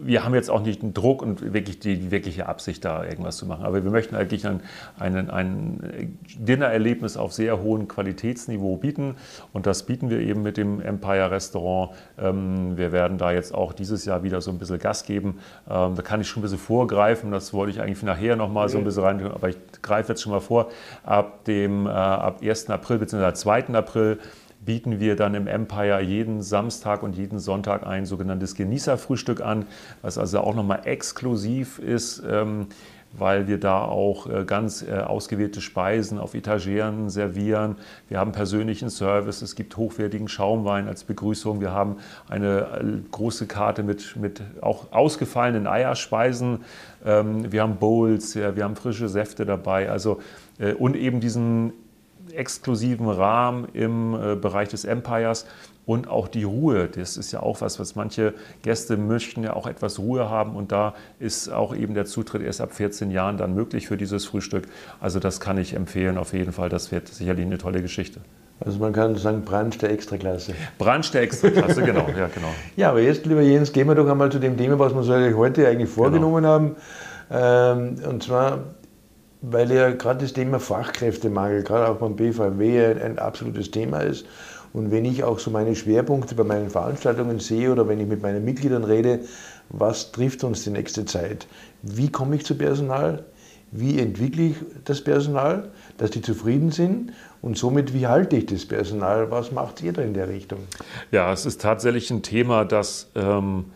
wir 0.00 0.24
haben 0.24 0.34
jetzt 0.34 0.50
auch 0.50 0.62
nicht 0.62 0.82
den 0.82 0.94
Druck 0.94 1.22
und 1.22 1.52
wirklich 1.52 1.78
die, 1.78 1.98
die 1.98 2.10
wirkliche 2.10 2.46
Absicht, 2.46 2.84
da 2.84 3.04
irgendwas 3.04 3.36
zu 3.36 3.46
machen. 3.46 3.64
Aber 3.64 3.82
wir 3.82 3.90
möchten 3.90 4.14
eigentlich 4.14 4.46
ein, 4.46 4.60
ein, 4.98 5.30
ein 5.30 6.18
Dinnererlebnis 6.38 7.16
auf 7.16 7.32
sehr 7.32 7.62
hohem 7.62 7.88
Qualitätsniveau 7.88 8.76
bieten. 8.76 9.16
Und 9.52 9.66
das 9.66 9.84
bieten 9.84 10.10
wir 10.10 10.20
eben 10.20 10.42
mit 10.42 10.56
dem 10.56 10.80
Empire 10.80 11.30
Restaurant. 11.30 11.92
Ähm, 12.18 12.76
wir 12.76 12.92
werden 12.92 13.18
da 13.18 13.32
jetzt 13.32 13.54
auch 13.54 13.72
dieses 13.72 14.04
Jahr 14.04 14.22
wieder 14.22 14.40
so 14.40 14.50
ein 14.50 14.58
bisschen 14.58 14.78
Gas 14.78 15.04
geben. 15.04 15.38
Ähm, 15.68 15.94
da 15.94 16.02
kann 16.02 16.20
ich 16.20 16.28
schon 16.28 16.40
ein 16.40 16.44
bisschen 16.44 16.58
vorgreifen. 16.58 17.30
Das 17.30 17.52
wollte 17.52 17.72
ich 17.72 17.80
eigentlich 17.80 18.02
nachher 18.02 18.36
noch 18.36 18.50
mal 18.50 18.68
so 18.68 18.78
ein 18.78 18.84
bisschen 18.84 19.02
rein, 19.02 19.22
aber 19.24 19.48
ich 19.48 19.56
greife 19.82 20.12
jetzt 20.12 20.22
schon 20.22 20.32
mal 20.32 20.40
vor. 20.40 20.68
Ab 21.04 21.44
dem 21.44 21.86
äh, 21.86 21.90
ab 21.90 22.40
1. 22.42 22.70
April 22.70 22.98
bzw. 22.98 23.32
2. 23.32 23.68
April 23.74 24.18
bieten 24.66 25.00
wir 25.00 25.16
dann 25.16 25.34
im 25.34 25.46
Empire 25.46 26.00
jeden 26.00 26.42
Samstag 26.42 27.02
und 27.02 27.16
jeden 27.16 27.38
Sonntag 27.38 27.86
ein 27.86 28.04
sogenanntes 28.04 28.54
Genießerfrühstück 28.54 29.40
an, 29.40 29.64
was 30.02 30.18
also 30.18 30.40
auch 30.40 30.54
nochmal 30.54 30.80
exklusiv 30.84 31.78
ist, 31.78 32.22
ähm, 32.28 32.66
weil 33.12 33.48
wir 33.48 33.58
da 33.58 33.82
auch 33.82 34.26
äh, 34.26 34.44
ganz 34.44 34.82
äh, 34.82 34.98
ausgewählte 34.98 35.60
Speisen 35.60 36.18
auf 36.18 36.34
Etageren 36.34 37.08
servieren. 37.08 37.76
Wir 38.08 38.18
haben 38.18 38.32
persönlichen 38.32 38.90
Service, 38.90 39.40
es 39.40 39.54
gibt 39.54 39.76
hochwertigen 39.76 40.28
Schaumwein 40.28 40.88
als 40.88 41.04
Begrüßung, 41.04 41.60
wir 41.60 41.70
haben 41.70 41.96
eine 42.28 42.58
äh, 42.58 43.10
große 43.10 43.46
Karte 43.46 43.82
mit, 43.82 44.16
mit 44.16 44.42
auch 44.60 44.92
ausgefallenen 44.92 45.66
Eierspeisen, 45.66 46.64
ähm, 47.04 47.50
wir 47.50 47.62
haben 47.62 47.76
Bowls, 47.76 48.34
wir 48.34 48.62
haben 48.62 48.76
frische 48.76 49.08
Säfte 49.08 49.46
dabei, 49.46 49.88
also 49.90 50.20
und 50.78 50.96
eben 50.96 51.20
diesen 51.20 51.74
exklusiven 52.36 53.08
Rahmen 53.08 53.66
im 53.72 54.14
äh, 54.14 54.36
Bereich 54.36 54.68
des 54.68 54.84
Empires 54.84 55.46
und 55.86 56.08
auch 56.08 56.28
die 56.28 56.44
Ruhe. 56.44 56.88
Das 56.88 57.16
ist 57.16 57.32
ja 57.32 57.40
auch 57.40 57.60
was, 57.60 57.78
was 57.78 57.94
manche 57.94 58.34
Gäste 58.62 58.96
möchten 58.96 59.42
ja 59.42 59.54
auch 59.54 59.66
etwas 59.66 59.98
Ruhe 59.98 60.28
haben 60.28 60.56
und 60.56 60.72
da 60.72 60.94
ist 61.18 61.48
auch 61.48 61.74
eben 61.74 61.94
der 61.94 62.04
Zutritt 62.04 62.42
erst 62.42 62.60
ab 62.60 62.74
14 62.74 63.10
Jahren 63.10 63.38
dann 63.38 63.54
möglich 63.54 63.86
für 63.86 63.96
dieses 63.96 64.26
Frühstück. 64.26 64.64
Also 65.00 65.20
das 65.20 65.40
kann 65.40 65.58
ich 65.58 65.74
empfehlen 65.74 66.18
auf 66.18 66.32
jeden 66.32 66.52
Fall. 66.52 66.68
Das 66.68 66.90
wird 66.92 67.08
sicherlich 67.08 67.46
eine 67.46 67.58
tolle 67.58 67.82
Geschichte. 67.82 68.20
Also 68.58 68.78
man 68.78 68.92
kann 68.92 69.14
sagen, 69.16 69.42
Brunch 69.42 69.78
der 69.78 69.90
Extraklasse. 69.90 70.54
Brunch 70.78 71.10
der 71.10 71.22
Extraklasse, 71.22 71.82
genau, 71.82 72.06
ja 72.08 72.28
genau. 72.28 72.48
Ja, 72.76 72.90
aber 72.90 73.00
jetzt, 73.00 73.26
lieber 73.26 73.42
Jens, 73.42 73.72
gehen 73.72 73.86
wir 73.86 73.94
doch 73.94 74.08
einmal 74.08 74.32
zu 74.32 74.38
dem 74.38 74.56
Thema, 74.56 74.78
was 74.78 74.94
wir 74.94 74.98
uns 74.98 75.36
heute 75.36 75.68
eigentlich 75.68 75.90
vorgenommen 75.90 76.46
haben. 76.46 76.76
Ähm, 77.30 77.96
und 78.08 78.22
zwar, 78.22 78.60
weil 79.48 79.70
ja 79.70 79.90
gerade 79.90 80.20
das 80.20 80.32
Thema 80.32 80.58
Fachkräftemangel, 80.58 81.62
gerade 81.62 81.88
auch 81.88 81.96
beim 81.96 82.16
BVMW, 82.16 82.84
ein, 82.84 83.00
ein 83.00 83.18
absolutes 83.18 83.70
Thema 83.70 84.00
ist. 84.00 84.26
Und 84.72 84.90
wenn 84.90 85.04
ich 85.04 85.22
auch 85.22 85.38
so 85.38 85.50
meine 85.50 85.76
Schwerpunkte 85.76 86.34
bei 86.34 86.42
meinen 86.42 86.68
Veranstaltungen 86.68 87.38
sehe 87.38 87.70
oder 87.70 87.88
wenn 87.88 88.00
ich 88.00 88.08
mit 88.08 88.22
meinen 88.22 88.44
Mitgliedern 88.44 88.84
rede, 88.84 89.20
was 89.68 90.10
trifft 90.10 90.42
uns 90.42 90.64
die 90.64 90.70
nächste 90.70 91.04
Zeit? 91.04 91.46
Wie 91.82 92.10
komme 92.10 92.36
ich 92.36 92.44
zu 92.44 92.56
Personal? 92.56 93.24
Wie 93.70 93.98
entwickle 94.00 94.42
ich 94.42 94.56
das 94.84 95.02
Personal, 95.02 95.70
dass 95.96 96.10
die 96.10 96.22
zufrieden 96.22 96.72
sind? 96.72 97.12
Und 97.40 97.56
somit, 97.56 97.94
wie 97.94 98.06
halte 98.06 98.36
ich 98.36 98.46
das 98.46 98.66
Personal? 98.66 99.30
Was 99.30 99.52
macht 99.52 99.80
ihr 99.82 99.92
da 99.92 100.02
in 100.02 100.14
der 100.14 100.28
Richtung? 100.28 100.60
Ja, 101.12 101.32
es 101.32 101.46
ist 101.46 101.60
tatsächlich 101.60 102.10
ein 102.10 102.22
Thema, 102.22 102.64
das 102.64 103.10
ähm, 103.14 103.66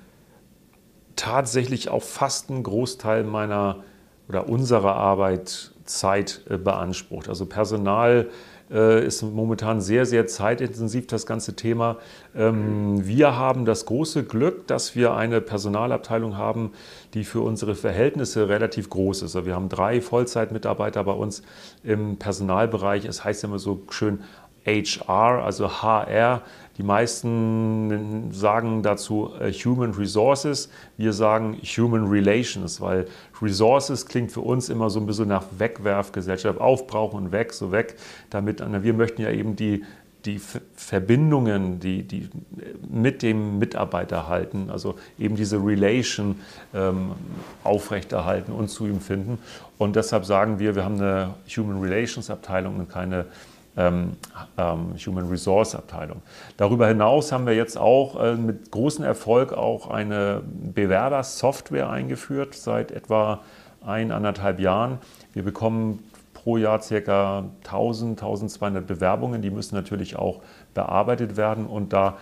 tatsächlich 1.14 1.88
auch 1.90 2.02
fast 2.02 2.50
einen 2.50 2.62
Großteil 2.62 3.24
meiner 3.24 3.84
oder 4.30 4.48
unserer 4.48 4.94
Arbeit 4.94 5.72
Zeit 5.84 6.42
äh, 6.48 6.56
beansprucht. 6.56 7.28
Also 7.28 7.46
Personal 7.46 8.30
äh, 8.70 9.04
ist 9.04 9.22
momentan 9.22 9.80
sehr, 9.80 10.06
sehr 10.06 10.28
zeitintensiv, 10.28 11.08
das 11.08 11.26
ganze 11.26 11.56
Thema. 11.56 11.96
Ähm, 12.36 13.04
wir 13.04 13.36
haben 13.36 13.64
das 13.64 13.86
große 13.86 14.22
Glück, 14.22 14.68
dass 14.68 14.94
wir 14.94 15.14
eine 15.14 15.40
Personalabteilung 15.40 16.36
haben, 16.36 16.70
die 17.14 17.24
für 17.24 17.40
unsere 17.40 17.74
Verhältnisse 17.74 18.48
relativ 18.48 18.88
groß 18.88 19.22
ist. 19.22 19.34
Also 19.34 19.46
wir 19.46 19.56
haben 19.56 19.68
drei 19.68 20.00
Vollzeitmitarbeiter 20.00 21.02
bei 21.02 21.12
uns 21.12 21.42
im 21.82 22.16
Personalbereich. 22.16 23.06
Es 23.06 23.24
heißt 23.24 23.42
immer 23.42 23.58
so 23.58 23.82
schön 23.90 24.20
HR, 24.64 25.42
also 25.44 25.82
HR. 25.82 26.42
Die 26.80 26.86
meisten 26.86 28.32
sagen 28.32 28.82
dazu 28.82 29.32
äh, 29.38 29.52
Human 29.52 29.90
Resources. 29.90 30.70
Wir 30.96 31.12
sagen 31.12 31.58
Human 31.76 32.06
Relations, 32.06 32.80
weil 32.80 33.06
Resources 33.42 34.06
klingt 34.06 34.32
für 34.32 34.40
uns 34.40 34.70
immer 34.70 34.88
so 34.88 34.98
ein 34.98 35.04
bisschen 35.04 35.28
nach 35.28 35.44
Wegwerfgesellschaft, 35.58 36.58
aufbrauchen 36.58 37.26
und 37.26 37.32
weg, 37.32 37.52
so 37.52 37.70
weg. 37.70 37.96
Damit, 38.30 38.62
wir 38.82 38.94
möchten 38.94 39.20
ja 39.20 39.30
eben 39.30 39.56
die, 39.56 39.84
die 40.24 40.38
Ver- 40.38 40.62
Verbindungen, 40.74 41.80
die, 41.80 42.02
die 42.02 42.30
mit 42.90 43.20
dem 43.20 43.58
Mitarbeiter 43.58 44.26
halten, 44.26 44.70
also 44.70 44.94
eben 45.18 45.36
diese 45.36 45.58
Relation 45.58 46.36
ähm, 46.72 47.10
aufrechterhalten 47.62 48.52
und 48.52 48.68
zu 48.68 48.86
ihm 48.86 49.00
finden. 49.00 49.38
Und 49.76 49.96
deshalb 49.96 50.24
sagen 50.24 50.58
wir, 50.58 50.76
wir 50.76 50.84
haben 50.86 50.96
eine 50.96 51.34
Human 51.54 51.82
Relations 51.82 52.30
Abteilung 52.30 52.76
und 52.78 52.88
keine 52.88 53.26
ähm, 53.76 54.16
ähm, 54.58 54.94
Human 55.06 55.28
Resource 55.28 55.74
Abteilung. 55.74 56.22
Darüber 56.56 56.88
hinaus 56.88 57.32
haben 57.32 57.46
wir 57.46 57.54
jetzt 57.54 57.78
auch 57.78 58.20
äh, 58.22 58.34
mit 58.34 58.70
großem 58.70 59.04
Erfolg 59.04 59.52
auch 59.52 59.88
eine 59.88 60.42
Bewerbersoftware 60.44 61.90
eingeführt 61.90 62.54
seit 62.54 62.90
etwa 62.90 63.40
eineinhalb 63.84 64.60
Jahren. 64.60 64.98
Wir 65.32 65.42
bekommen 65.42 66.04
pro 66.34 66.56
Jahr 66.56 66.80
ca. 66.80 67.44
1000, 67.64 68.20
1200 68.22 68.86
Bewerbungen. 68.86 69.42
Die 69.42 69.50
müssen 69.50 69.74
natürlich 69.74 70.16
auch 70.16 70.40
bearbeitet 70.74 71.36
werden 71.36 71.66
und 71.66 71.92
da 71.92 72.16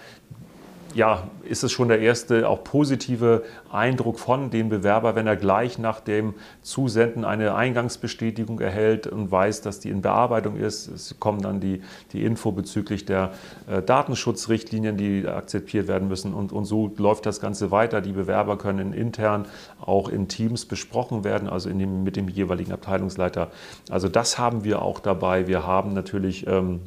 ja, 0.94 1.28
ist 1.42 1.62
es 1.64 1.72
schon 1.72 1.88
der 1.88 2.00
erste 2.00 2.48
auch 2.48 2.64
positive 2.64 3.42
Eindruck 3.70 4.18
von 4.18 4.50
dem 4.50 4.68
Bewerber, 4.68 5.14
wenn 5.14 5.26
er 5.26 5.36
gleich 5.36 5.78
nach 5.78 6.00
dem 6.00 6.34
Zusenden 6.62 7.24
eine 7.24 7.54
Eingangsbestätigung 7.54 8.60
erhält 8.60 9.06
und 9.06 9.30
weiß, 9.30 9.62
dass 9.62 9.80
die 9.80 9.90
in 9.90 10.02
Bearbeitung 10.02 10.56
ist. 10.56 10.88
Es 10.88 11.16
kommt 11.20 11.44
dann 11.44 11.60
die, 11.60 11.82
die 12.12 12.24
Info 12.24 12.52
bezüglich 12.52 13.04
der 13.04 13.32
äh, 13.68 13.82
Datenschutzrichtlinien, 13.82 14.96
die 14.96 15.26
akzeptiert 15.26 15.88
werden 15.88 16.08
müssen 16.08 16.34
und, 16.34 16.52
und 16.52 16.64
so 16.64 16.92
läuft 16.96 17.26
das 17.26 17.40
Ganze 17.40 17.70
weiter. 17.70 18.00
Die 18.00 18.12
Bewerber 18.12 18.58
können 18.58 18.92
intern 18.92 19.46
auch 19.80 20.08
in 20.08 20.28
Teams 20.28 20.64
besprochen 20.64 21.24
werden, 21.24 21.48
also 21.48 21.68
in 21.68 21.78
dem, 21.78 22.04
mit 22.04 22.16
dem 22.16 22.28
jeweiligen 22.28 22.72
Abteilungsleiter. 22.72 23.50
Also 23.90 24.08
das 24.08 24.38
haben 24.38 24.64
wir 24.64 24.82
auch 24.82 25.00
dabei. 25.00 25.46
Wir 25.46 25.66
haben 25.66 25.92
natürlich... 25.92 26.46
Ähm, 26.46 26.80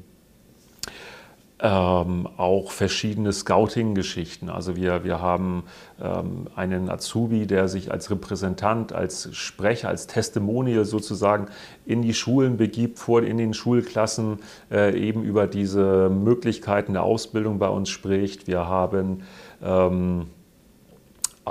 ähm, 1.62 2.28
auch 2.38 2.72
verschiedene 2.72 3.32
Scouting-Geschichten. 3.32 4.50
Also 4.50 4.76
wir, 4.76 5.04
wir 5.04 5.22
haben 5.22 5.64
ähm, 6.02 6.48
einen 6.56 6.90
Azubi, 6.90 7.46
der 7.46 7.68
sich 7.68 7.92
als 7.92 8.10
Repräsentant, 8.10 8.94
als 8.94 9.36
Sprecher, 9.36 9.90
als 9.90 10.08
Testimonial 10.08 10.86
sozusagen 10.86 11.48
in 11.86 12.02
die 12.02 12.16
Schulen 12.16 12.58
begibt, 12.58 12.98
vor 12.98 13.22
in 13.22 13.38
den 13.38 13.54
Schulklassen 13.54 14.40
äh, 14.72 14.98
eben 14.98 15.24
über 15.24 15.46
diese 15.46 16.10
Möglichkeiten 16.10 16.94
der 16.94 17.04
Ausbildung 17.04 17.60
bei 17.60 17.70
uns 17.70 17.90
spricht. 17.90 18.48
Wir 18.48 18.68
haben 18.68 19.22
ähm, 19.62 20.28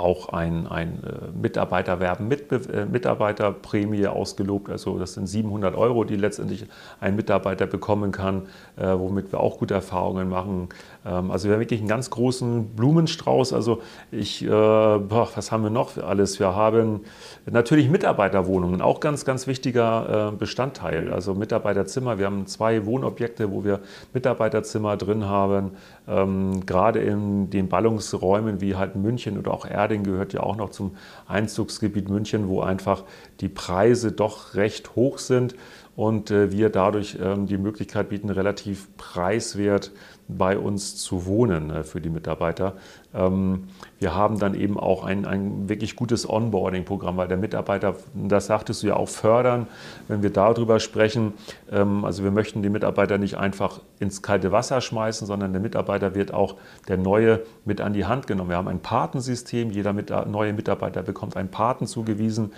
auch 0.01 0.29
ein, 0.29 0.67
ein 0.67 1.03
äh, 1.03 1.37
Mitarbeiterwerben 1.39 2.27
mit 2.27 2.51
äh, 2.51 2.85
Mitarbeiterprämie 2.85 4.07
ausgelobt. 4.07 4.69
Also 4.69 4.97
das 4.99 5.13
sind 5.13 5.27
700 5.27 5.75
Euro, 5.75 6.03
die 6.03 6.15
letztendlich 6.15 6.65
ein 6.99 7.15
Mitarbeiter 7.15 7.67
bekommen 7.67 8.11
kann, 8.11 8.43
äh, 8.77 8.87
womit 8.87 9.31
wir 9.31 9.39
auch 9.39 9.59
gute 9.59 9.73
Erfahrungen 9.73 10.29
machen. 10.29 10.69
Ähm, 11.05 11.31
also 11.31 11.47
wir 11.47 11.53
haben 11.53 11.61
wirklich 11.61 11.79
einen 11.79 11.89
ganz 11.89 12.09
großen 12.09 12.75
Blumenstrauß. 12.75 13.53
Also 13.53 13.81
ich, 14.11 14.43
äh, 14.43 14.47
boah, 14.47 15.29
was 15.35 15.51
haben 15.51 15.63
wir 15.63 15.69
noch 15.69 15.89
für 15.89 16.05
alles? 16.05 16.39
Wir 16.39 16.55
haben 16.55 17.01
natürlich 17.49 17.89
Mitarbeiterwohnungen, 17.89 18.81
auch 18.81 18.99
ganz, 18.99 19.25
ganz 19.25 19.47
wichtiger 19.47 20.31
äh, 20.31 20.35
Bestandteil. 20.35 21.13
Also 21.13 21.33
Mitarbeiterzimmer. 21.33 22.17
Wir 22.17 22.25
haben 22.25 22.47
zwei 22.47 22.85
Wohnobjekte, 22.85 23.51
wo 23.51 23.63
wir 23.63 23.79
Mitarbeiterzimmer 24.13 24.97
drin 24.97 25.25
haben. 25.25 25.71
Ähm, 26.07 26.65
gerade 26.65 26.99
in 26.99 27.49
den 27.49 27.69
Ballungsräumen 27.69 28.61
wie 28.61 28.75
halt 28.75 28.95
München 28.95 29.37
oder 29.37 29.51
auch 29.51 29.65
Erding 29.91 30.03
gehört 30.03 30.31
ja 30.31 30.41
auch 30.41 30.55
noch 30.55 30.69
zum 30.69 30.95
Einzugsgebiet 31.27 32.07
München, 32.07 32.47
wo 32.47 32.61
einfach 32.61 33.03
die 33.41 33.49
Preise 33.49 34.13
doch 34.13 34.55
recht 34.55 34.95
hoch 34.95 35.17
sind. 35.17 35.55
und 35.97 36.31
äh, 36.31 36.53
wir 36.53 36.69
dadurch 36.69 37.17
ähm, 37.21 37.47
die 37.47 37.57
Möglichkeit 37.57 38.07
bieten, 38.07 38.29
relativ 38.29 38.87
preiswert 38.95 39.91
bei 40.37 40.57
uns 40.57 40.95
zu 40.97 41.25
wohnen 41.25 41.69
äh, 41.69 41.83
für 41.83 42.01
die 42.01 42.09
Mitarbeiter. 42.09 42.73
Ähm, 43.13 43.67
wir 43.99 44.15
haben 44.15 44.39
dann 44.39 44.53
eben 44.53 44.79
auch 44.79 45.03
ein, 45.03 45.25
ein 45.25 45.69
wirklich 45.69 45.95
gutes 45.95 46.29
Onboarding-Programm, 46.29 47.17
weil 47.17 47.27
der 47.27 47.37
Mitarbeiter, 47.37 47.95
das 48.13 48.45
sagtest 48.47 48.83
du 48.83 48.87
ja 48.87 48.95
auch, 48.95 49.09
fördern, 49.09 49.67
wenn 50.07 50.23
wir 50.23 50.29
darüber 50.29 50.79
sprechen. 50.79 51.33
Ähm, 51.71 52.05
also 52.05 52.23
wir 52.23 52.31
möchten 52.31 52.61
die 52.61 52.69
Mitarbeiter 52.69 53.17
nicht 53.17 53.37
einfach 53.37 53.81
ins 53.99 54.21
kalte 54.21 54.51
Wasser 54.51 54.81
schmeißen, 54.81 55.27
sondern 55.27 55.51
der 55.51 55.61
Mitarbeiter 55.61 56.15
wird 56.15 56.33
auch 56.33 56.55
der 56.87 56.97
Neue 56.97 57.41
mit 57.65 57.81
an 57.81 57.93
die 57.93 58.05
Hand 58.05 58.27
genommen. 58.27 58.49
Wir 58.49 58.57
haben 58.57 58.67
ein 58.67 58.79
Patensystem, 58.79 59.71
jeder 59.71 59.93
neue 60.25 60.53
Mitarbeiter 60.53 61.03
bekommt 61.03 61.35
einen 61.35 61.49
Paten 61.49 61.87
zugewiesen, 61.87 62.53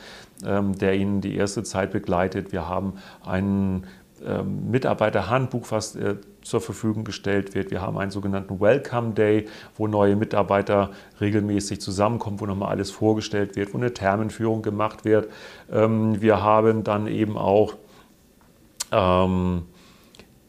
ähm, 0.45 0.77
der 0.77 0.95
ihn 0.95 1.21
die 1.21 1.35
erste 1.35 1.63
Zeit 1.63 1.91
begleitet. 1.91 2.51
Wir 2.51 2.67
haben 2.67 2.93
ein 3.25 3.85
Mitarbeiterhandbuch, 4.71 5.65
was 5.71 5.97
äh, 5.97 6.15
zur 6.43 6.61
Verfügung 6.61 7.03
gestellt 7.03 7.55
wird. 7.55 7.71
Wir 7.71 7.81
haben 7.81 7.97
einen 7.97 8.11
sogenannten 8.11 8.59
Welcome 8.59 9.13
Day, 9.13 9.47
wo 9.75 9.87
neue 9.87 10.15
Mitarbeiter 10.15 10.91
regelmäßig 11.19 11.81
zusammenkommen, 11.81 12.39
wo 12.39 12.45
nochmal 12.45 12.69
alles 12.69 12.91
vorgestellt 12.91 13.55
wird, 13.55 13.73
wo 13.73 13.77
eine 13.77 13.93
Termenführung 13.93 14.61
gemacht 14.61 15.05
wird. 15.05 15.29
Ähm, 15.71 16.21
wir 16.21 16.41
haben 16.41 16.83
dann 16.83 17.07
eben 17.07 17.37
auch 17.37 17.75
ähm, 18.91 19.63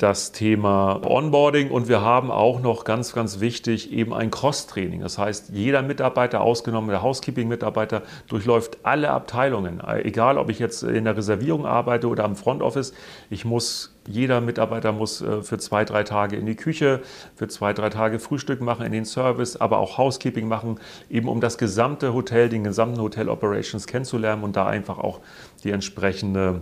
das 0.05 0.33
Thema 0.33 1.01
Onboarding 1.03 1.71
und 1.71 1.89
wir 1.89 2.03
haben 2.03 2.31
auch 2.31 2.61
noch 2.61 2.85
ganz, 2.85 3.15
ganz 3.15 3.41
wichtig 3.41 3.91
eben 3.91 4.13
ein 4.13 4.31
Cross-Training. 4.31 5.01
Das 5.01 5.17
heißt, 5.17 5.49
jeder 5.55 5.81
Mitarbeiter, 5.81 6.43
ausgenommen 6.43 6.91
der 6.91 7.01
Housekeeping-Mitarbeiter, 7.01 8.03
durchläuft 8.29 8.77
alle 8.83 9.09
Abteilungen. 9.09 9.81
Egal, 10.03 10.37
ob 10.37 10.51
ich 10.51 10.59
jetzt 10.59 10.83
in 10.83 11.05
der 11.05 11.17
Reservierung 11.17 11.65
arbeite 11.65 12.09
oder 12.09 12.25
am 12.25 12.37
Front 12.37 12.61
Office, 12.61 12.93
ich 13.31 13.47
muss, 13.47 13.97
jeder 14.07 14.43
Mitarbeiter 14.43 14.93
muss 14.93 15.23
äh, 15.23 15.41
für 15.41 15.57
zwei, 15.57 15.87
drei 15.87 16.03
Tage 16.03 16.37
in 16.37 16.45
die 16.45 16.55
Küche, 16.55 17.01
für 17.35 17.49
zwei, 17.49 17.73
drei 17.73 17.89
Tage 17.89 18.19
Frühstück 18.19 18.61
machen, 18.61 18.85
in 18.85 18.93
den 18.93 19.07
Service, 19.07 19.57
aber 19.57 19.79
auch 19.79 19.97
Housekeeping 19.97 20.47
machen, 20.47 20.81
eben 21.09 21.29
um 21.29 21.41
das 21.41 21.57
gesamte 21.57 22.13
Hotel, 22.13 22.51
den 22.51 22.63
gesamten 22.63 23.01
Hotel 23.01 23.31
Operations 23.31 23.87
kennenzulernen 23.87 24.45
und 24.45 24.55
da 24.55 24.67
einfach 24.67 24.99
auch 24.99 25.21
die 25.63 25.71
entsprechende 25.71 26.61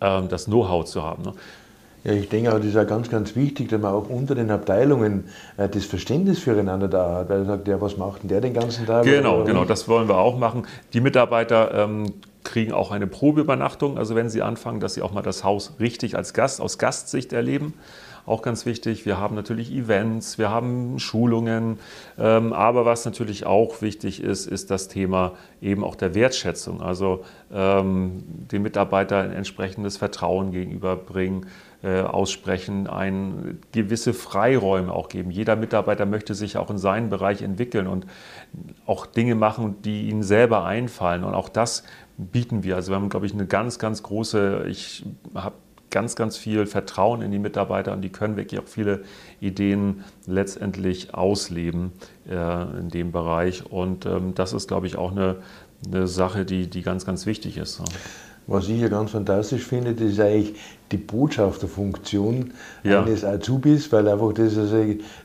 ähm, 0.00 0.28
das 0.28 0.46
Know-how 0.46 0.84
zu 0.84 1.04
haben. 1.04 1.22
Ja, 2.04 2.12
ich 2.12 2.28
denke 2.28 2.52
auch, 2.52 2.58
das 2.58 2.66
ist 2.66 2.74
ja 2.74 2.84
ganz, 2.84 3.08
ganz 3.10 3.36
wichtig, 3.36 3.68
dass 3.68 3.80
man 3.80 3.92
auch 3.92 4.08
unter 4.08 4.34
den 4.34 4.50
Abteilungen 4.50 5.24
äh, 5.56 5.68
das 5.68 5.84
Verständnis 5.84 6.40
füreinander 6.40 6.88
da 6.88 7.18
hat, 7.18 7.28
weil 7.28 7.40
er 7.40 7.44
sagt, 7.44 7.68
ja, 7.68 7.80
was 7.80 7.96
macht 7.96 8.22
denn 8.22 8.28
der 8.28 8.40
den 8.40 8.54
ganzen 8.54 8.86
Tag? 8.86 9.04
Genau, 9.04 9.44
genau, 9.44 9.64
das 9.64 9.88
wollen 9.88 10.08
wir 10.08 10.18
auch 10.18 10.36
machen. 10.36 10.66
Die 10.94 11.00
Mitarbeiter 11.00 11.72
ähm, 11.74 12.12
kriegen 12.42 12.72
auch 12.72 12.90
eine 12.90 13.06
Probeübernachtung, 13.06 13.98
also 13.98 14.16
wenn 14.16 14.28
sie 14.28 14.42
anfangen, 14.42 14.80
dass 14.80 14.94
sie 14.94 15.02
auch 15.02 15.12
mal 15.12 15.22
das 15.22 15.44
Haus 15.44 15.74
richtig 15.78 16.16
als 16.16 16.34
Gast, 16.34 16.60
aus 16.60 16.78
Gastsicht 16.78 17.32
erleben. 17.32 17.74
Auch 18.24 18.42
ganz 18.42 18.66
wichtig, 18.66 19.04
wir 19.04 19.18
haben 19.18 19.34
natürlich 19.34 19.72
Events, 19.72 20.38
wir 20.38 20.48
haben 20.48 21.00
Schulungen, 21.00 21.80
ähm, 22.18 22.52
aber 22.52 22.84
was 22.84 23.04
natürlich 23.04 23.46
auch 23.46 23.82
wichtig 23.82 24.22
ist, 24.22 24.46
ist 24.46 24.70
das 24.70 24.86
Thema 24.86 25.32
eben 25.60 25.82
auch 25.82 25.96
der 25.96 26.14
Wertschätzung. 26.14 26.80
Also 26.80 27.24
ähm, 27.52 28.22
den 28.52 28.62
Mitarbeitern 28.62 29.30
ein 29.30 29.32
entsprechendes 29.32 29.96
Vertrauen 29.96 30.52
gegenüberbringen 30.52 31.46
aussprechen, 31.88 32.86
ein 32.86 33.58
gewisse 33.72 34.14
Freiräume 34.14 34.92
auch 34.92 35.08
geben. 35.08 35.30
Jeder 35.32 35.56
Mitarbeiter 35.56 36.06
möchte 36.06 36.34
sich 36.34 36.56
auch 36.56 36.70
in 36.70 36.78
seinem 36.78 37.10
Bereich 37.10 37.42
entwickeln 37.42 37.88
und 37.88 38.06
auch 38.86 39.06
Dinge 39.06 39.34
machen, 39.34 39.82
die 39.82 40.08
ihnen 40.08 40.22
selber 40.22 40.64
einfallen. 40.64 41.24
Und 41.24 41.34
auch 41.34 41.48
das 41.48 41.82
bieten 42.16 42.62
wir. 42.62 42.76
Also 42.76 42.92
wir 42.92 42.96
haben, 42.96 43.08
glaube 43.08 43.26
ich, 43.26 43.32
eine 43.32 43.46
ganz, 43.46 43.78
ganz 43.78 44.02
große, 44.02 44.66
ich 44.68 45.04
habe 45.34 45.56
ganz, 45.92 46.16
ganz 46.16 46.36
viel 46.36 46.66
Vertrauen 46.66 47.22
in 47.22 47.30
die 47.30 47.38
Mitarbeiter 47.38 47.92
und 47.92 48.02
die 48.02 48.08
können 48.08 48.36
wirklich 48.36 48.60
auch 48.60 48.66
viele 48.66 49.02
Ideen 49.40 50.02
letztendlich 50.26 51.14
ausleben 51.14 51.92
äh, 52.28 52.78
in 52.78 52.88
dem 52.88 53.12
Bereich. 53.12 53.70
Und 53.70 54.06
ähm, 54.06 54.34
das 54.34 54.52
ist, 54.52 54.66
glaube 54.66 54.88
ich, 54.88 54.96
auch 54.96 55.12
eine, 55.12 55.36
eine 55.86 56.08
Sache, 56.08 56.44
die, 56.44 56.68
die 56.68 56.82
ganz, 56.82 57.06
ganz 57.06 57.26
wichtig 57.26 57.58
ist. 57.58 57.82
Was 58.48 58.68
ich 58.68 58.80
ja 58.80 58.88
ganz 58.88 59.12
fantastisch 59.12 59.64
finde, 59.64 59.90
ist 59.90 60.18
eigentlich 60.18 60.54
die 60.92 60.98
Botschafterfunktion 60.98 62.52
ja. 62.84 63.02
eines 63.02 63.24
Azubis, 63.24 63.90
weil 63.90 64.06
einfach 64.06 64.32
das, 64.32 64.56
also 64.56 64.76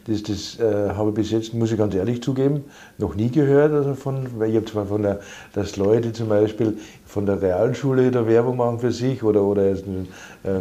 das, 0.07 0.23
das 0.23 0.59
äh, 0.59 0.89
habe 0.89 1.09
ich 1.09 1.15
bis 1.15 1.31
jetzt, 1.31 1.53
muss 1.53 1.71
ich 1.71 1.77
ganz 1.77 1.93
ehrlich 1.93 2.23
zugeben, 2.23 2.63
noch 2.97 3.15
nie 3.15 3.29
gehört. 3.29 3.73
Also 3.73 3.93
von, 3.93 4.27
weil 4.37 4.49
ich 4.49 4.55
habe 4.55 4.65
zwar 4.65 4.85
von 4.85 5.03
der, 5.03 5.19
dass 5.53 5.77
Leute 5.77 6.13
zum 6.13 6.29
Beispiel 6.29 6.77
von 7.05 7.25
der 7.25 7.41
Realschule 7.41 8.11
der 8.11 8.27
Werbung 8.27 8.57
machen 8.57 8.79
für 8.79 8.91
sich 8.91 9.23
oder, 9.23 9.43
oder 9.43 9.63
äh, 9.63 9.75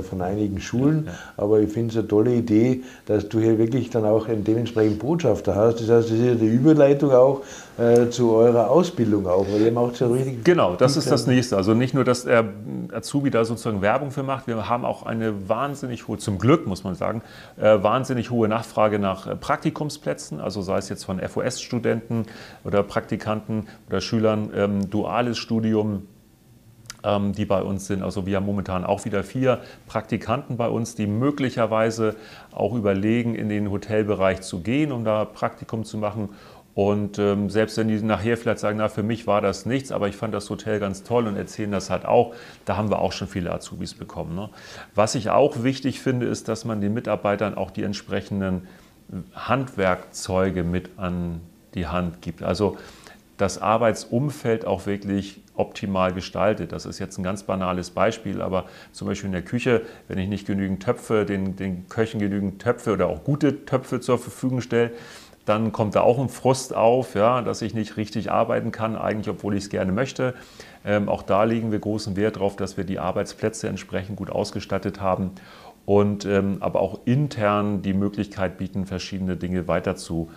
von 0.09 0.23
einigen 0.23 0.61
Schulen, 0.61 1.05
ja, 1.07 1.12
ja. 1.12 1.19
aber 1.37 1.61
ich 1.61 1.73
finde 1.73 1.90
es 1.90 1.99
eine 1.99 2.09
tolle 2.09 2.35
Idee, 2.35 2.83
dass 3.07 3.29
du 3.29 3.40
hier 3.40 3.59
wirklich 3.59 3.90
dann 3.90 4.05
auch 4.05 4.29
einen 4.29 4.45
dementsprechenden 4.45 4.99
Botschafter 4.99 5.55
hast. 5.55 5.81
Das 5.81 5.88
heißt, 5.88 6.11
das 6.11 6.19
ist 6.19 6.25
ja 6.25 6.35
die 6.35 6.47
Überleitung 6.47 7.12
auch 7.12 7.42
äh, 7.79 8.09
zu 8.09 8.33
eurer 8.33 8.71
Ausbildung 8.71 9.27
auch, 9.27 9.47
weil 9.53 9.61
ihr 9.62 9.73
macht 9.73 10.01
ja 10.01 10.07
richtig. 10.07 10.45
Genau, 10.45 10.77
das 10.77 10.97
ist 10.97 11.11
das 11.11 11.27
nächste. 11.27 11.57
Also 11.57 11.75
nicht 11.75 11.95
nur, 11.95 12.05
dass 12.05 12.25
der 12.25 12.45
Azubi 12.92 13.31
da 13.31 13.45
sozusagen 13.45 13.83
Werbung 13.83 14.11
für 14.11 14.23
macht, 14.23 14.47
wir 14.47 14.69
haben 14.69 14.85
auch 14.85 14.96
auch 14.97 15.05
eine 15.05 15.49
wahnsinnig 15.49 16.09
hohe, 16.09 16.19
zum 16.19 16.39
Glück 16.39 16.67
muss 16.67 16.85
man 16.85 16.95
sagen, 16.95 17.23
äh, 17.59 17.83
wahnsinnig 17.83 18.31
hohe 18.31 18.49
Nachfrage 18.49 18.99
nach 18.99 19.27
äh, 19.27 19.37
Praktikumsplätzen, 19.37 20.41
also 20.41 20.63
sei 20.63 20.79
es 20.79 20.89
jetzt 20.89 21.05
von 21.05 21.21
FOS-Studenten 21.21 22.27
oder 22.65 22.83
Praktikanten 22.83 23.67
oder 23.89 24.01
Schülern, 24.01 24.51
ähm, 24.55 24.91
duales 24.91 25.37
Studium, 25.37 26.07
ähm, 27.05 27.33
die 27.33 27.45
bei 27.45 27.63
uns 27.63 27.87
sind. 27.87 28.03
Also 28.03 28.25
wir 28.27 28.37
haben 28.37 28.47
momentan 28.47 28.85
auch 28.85 29.05
wieder 29.05 29.23
vier 29.23 29.61
Praktikanten 29.87 30.57
bei 30.57 30.69
uns, 30.69 30.95
die 30.95 31.07
möglicherweise 31.07 32.17
auch 32.53 32.75
überlegen, 32.75 33.35
in 33.35 33.49
den 33.51 33.71
Hotelbereich 33.71 34.41
zu 34.41 34.61
gehen, 34.61 34.93
um 34.93 35.05
da 35.05 35.27
Praktikum 35.27 35.85
zu 35.85 35.99
machen 35.99 36.31
und 36.77 37.19
ähm, 37.19 37.49
selbst 37.49 37.79
wenn 37.79 37.89
die 37.89 38.03
nachher 38.03 38.37
vielleicht 38.37 38.59
sagen, 38.59 38.77
na, 38.77 38.91
für 38.91 39.03
mich 39.03 39.27
war 39.27 39.41
das 39.41 39.65
nichts, 39.65 39.91
aber 39.91 40.09
ich 40.09 40.17
fand 40.17 40.35
das 40.35 40.51
Hotel 40.51 40.79
ganz 40.79 41.05
toll 41.05 41.27
und 41.27 41.35
erzählen 41.35 41.71
das 41.71 41.89
halt 41.89 42.05
auch, 42.05 42.35
da 42.67 42.77
haben 42.77 42.91
wir 42.91 42.99
auch 42.99 43.12
schon 43.12 43.29
viele 43.29 43.51
Azubis 43.51 43.95
bekommen. 43.95 44.35
Ne? 44.35 44.51
Was 44.95 45.15
ich 45.15 45.31
auch 45.31 45.62
wichtig 45.62 46.01
finde, 46.01 46.27
ist, 46.27 46.49
dass 46.49 46.67
man 46.67 46.83
den 46.83 46.93
Mitarbeitern 46.93 47.57
auch 47.57 47.71
die 47.71 47.83
entsprechenden 47.83 48.69
Handwerkzeuge 49.35 50.65
mit 50.65 50.91
an 50.99 51.41
die 51.73 51.87
Hand 51.87 52.21
gibt. 52.21 52.43
Also 52.43 52.77
das 53.39 53.57
Arbeitsumfeld 53.57 54.67
auch 54.67 54.85
wirklich 54.85 55.41
optimal 55.55 56.12
gestaltet. 56.12 56.73
Das 56.73 56.85
ist 56.85 56.99
jetzt 56.99 57.17
ein 57.17 57.23
ganz 57.23 57.45
banales 57.45 57.89
Beispiel, 57.89 58.43
aber 58.43 58.67
zum 58.93 59.09
Beispiel 59.09 59.29
in 59.29 59.33
der 59.33 59.41
Küche, 59.41 59.81
wenn 60.09 60.19
ich 60.19 60.29
nicht 60.29 60.47
genügend 60.47 60.83
Töpfe, 60.83 61.25
den, 61.25 61.57
den 61.57 61.89
Köchen 61.89 62.21
genügend 62.21 62.61
Töpfe 62.61 62.93
oder 62.93 63.07
auch 63.07 63.25
gute 63.25 63.65
Töpfe 63.65 64.01
zur 64.01 64.19
Verfügung 64.19 64.61
stelle, 64.61 64.91
dann 65.47 65.73
kommt 65.73 65.95
da 65.95 66.03
auch 66.03 66.19
ein 66.19 66.29
Frust 66.29 66.75
auf, 66.75 67.15
ja, 67.15 67.41
dass 67.41 67.63
ich 67.63 67.73
nicht 67.73 67.97
richtig 67.97 68.31
arbeiten 68.31 68.73
kann, 68.73 68.97
eigentlich 68.97 69.29
obwohl 69.29 69.55
ich 69.55 69.65
es 69.65 69.71
gerne 69.71 69.93
möchte. 69.93 70.35
Ähm, 70.85 71.09
auch 71.09 71.23
da 71.23 71.45
legen 71.45 71.73
wir 71.73 71.79
großen 71.79 72.17
Wert 72.17 72.37
darauf, 72.37 72.57
dass 72.57 72.77
wir 72.77 72.85
die 72.85 72.99
Arbeitsplätze 72.99 73.69
entsprechend 73.69 74.17
gut 74.17 74.29
ausgestattet 74.29 75.01
haben 75.01 75.31
und 75.87 76.25
ähm, 76.25 76.59
aber 76.61 76.81
auch 76.81 77.01
intern 77.05 77.81
die 77.81 77.95
Möglichkeit 77.95 78.59
bieten, 78.59 78.87
verschiedene 78.87 79.37
Dinge 79.37 79.69
weiter 79.69 79.95
zu 79.95 80.31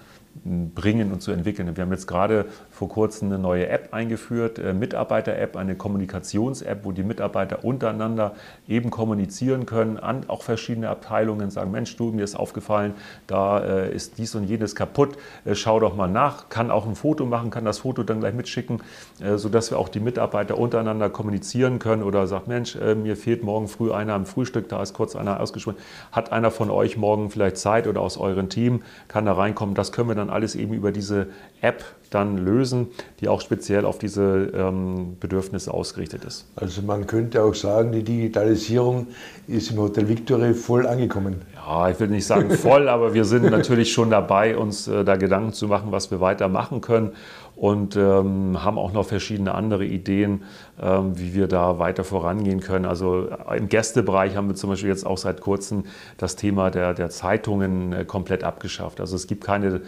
bringen 0.43 1.11
und 1.11 1.21
zu 1.21 1.31
entwickeln. 1.31 1.75
Wir 1.75 1.83
haben 1.83 1.91
jetzt 1.91 2.07
gerade 2.07 2.45
vor 2.71 2.87
kurzem 2.87 3.29
eine 3.29 3.39
neue 3.39 3.67
App 3.67 3.93
eingeführt, 3.93 4.57
äh, 4.57 4.73
Mitarbeiter-App, 4.73 5.57
eine 5.57 5.75
Kommunikations-App, 5.75 6.85
wo 6.85 6.91
die 6.91 7.03
Mitarbeiter 7.03 7.65
untereinander 7.65 8.35
eben 8.67 8.89
kommunizieren 8.89 9.65
können, 9.65 9.97
an 9.97 10.23
auch 10.27 10.43
verschiedene 10.43 10.89
Abteilungen 10.89 11.51
sagen, 11.51 11.71
Mensch, 11.71 11.95
du, 11.97 12.11
mir 12.11 12.23
ist 12.23 12.35
aufgefallen, 12.35 12.93
da 13.27 13.59
äh, 13.59 13.93
ist 13.93 14.17
dies 14.17 14.33
und 14.35 14.45
jenes 14.45 14.75
kaputt, 14.75 15.17
äh, 15.45 15.55
schau 15.55 15.79
doch 15.79 15.95
mal 15.95 16.07
nach, 16.07 16.49
kann 16.49 16.71
auch 16.71 16.87
ein 16.87 16.95
Foto 16.95 17.25
machen, 17.25 17.49
kann 17.49 17.65
das 17.65 17.79
Foto 17.79 18.03
dann 18.03 18.21
gleich 18.21 18.33
mitschicken, 18.33 18.81
sodass 19.35 19.71
wir 19.71 19.79
auch 19.79 19.89
die 19.89 19.99
Mitarbeiter 19.99 20.57
untereinander 20.57 21.09
kommunizieren 21.09 21.79
können 21.79 22.03
oder 22.03 22.27
sagt, 22.27 22.47
Mensch, 22.47 22.75
mir 22.75 23.17
fehlt 23.17 23.43
morgen 23.43 23.67
früh 23.67 23.91
einer 23.91 24.13
am 24.13 24.25
Frühstück, 24.25 24.69
da 24.69 24.81
ist 24.81 24.93
kurz 24.93 25.15
einer 25.15 25.39
ausgesprochen, 25.39 25.77
hat 26.11 26.31
einer 26.31 26.51
von 26.51 26.69
euch 26.69 26.97
morgen 26.97 27.29
vielleicht 27.29 27.57
Zeit 27.57 27.87
oder 27.87 28.01
aus 28.01 28.17
eurem 28.17 28.49
Team, 28.49 28.83
kann 29.07 29.25
da 29.25 29.33
reinkommen, 29.33 29.75
das 29.75 29.91
können 29.91 30.09
wir 30.09 30.15
dann 30.15 30.28
alles 30.29 30.55
eben 30.55 30.73
über 30.73 30.91
diese 30.91 31.27
App 31.61 31.83
dann 32.09 32.37
lösen, 32.37 32.87
die 33.19 33.27
auch 33.27 33.41
speziell 33.41 33.85
auf 33.85 33.99
diese 33.99 34.51
ähm, 34.55 35.17
Bedürfnisse 35.19 35.73
ausgerichtet 35.73 36.25
ist. 36.25 36.47
Also 36.55 36.81
man 36.81 37.05
könnte 37.05 37.43
auch 37.43 37.53
sagen, 37.53 37.91
die 37.91 38.03
Digitalisierung 38.03 39.07
ist 39.47 39.71
im 39.71 39.77
Hotel 39.77 40.07
Victory 40.07 40.53
voll 40.53 40.87
angekommen. 40.87 41.41
Ja, 41.55 41.89
ich 41.89 41.99
will 41.99 42.07
nicht 42.07 42.25
sagen 42.25 42.49
voll, 42.51 42.89
aber 42.89 43.13
wir 43.13 43.25
sind 43.25 43.43
natürlich 43.51 43.93
schon 43.93 44.09
dabei, 44.09 44.57
uns 44.57 44.87
äh, 44.87 45.03
da 45.03 45.17
Gedanken 45.17 45.53
zu 45.53 45.67
machen, 45.67 45.91
was 45.91 46.09
wir 46.09 46.19
weiter 46.19 46.47
machen 46.47 46.81
können 46.81 47.11
und 47.55 47.97
ähm, 47.97 48.63
haben 48.63 48.77
auch 48.77 48.93
noch 48.93 49.05
verschiedene 49.05 49.53
andere 49.53 49.85
Ideen, 49.85 50.43
ähm, 50.81 51.19
wie 51.19 51.33
wir 51.33 51.47
da 51.47 51.77
weiter 51.77 52.05
vorangehen 52.05 52.61
können. 52.61 52.85
Also 52.85 53.27
äh, 53.49 53.57
im 53.57 53.67
Gästebereich 53.67 54.37
haben 54.37 54.47
wir 54.47 54.55
zum 54.55 54.69
Beispiel 54.69 54.89
jetzt 54.89 55.05
auch 55.05 55.17
seit 55.17 55.41
kurzem 55.41 55.83
das 56.17 56.37
Thema 56.37 56.71
der, 56.71 56.93
der 56.93 57.09
Zeitungen 57.09 57.91
äh, 57.91 58.05
komplett 58.05 58.45
abgeschafft. 58.45 59.01
Also 59.01 59.17
es 59.17 59.27
gibt 59.27 59.43
keine 59.43 59.81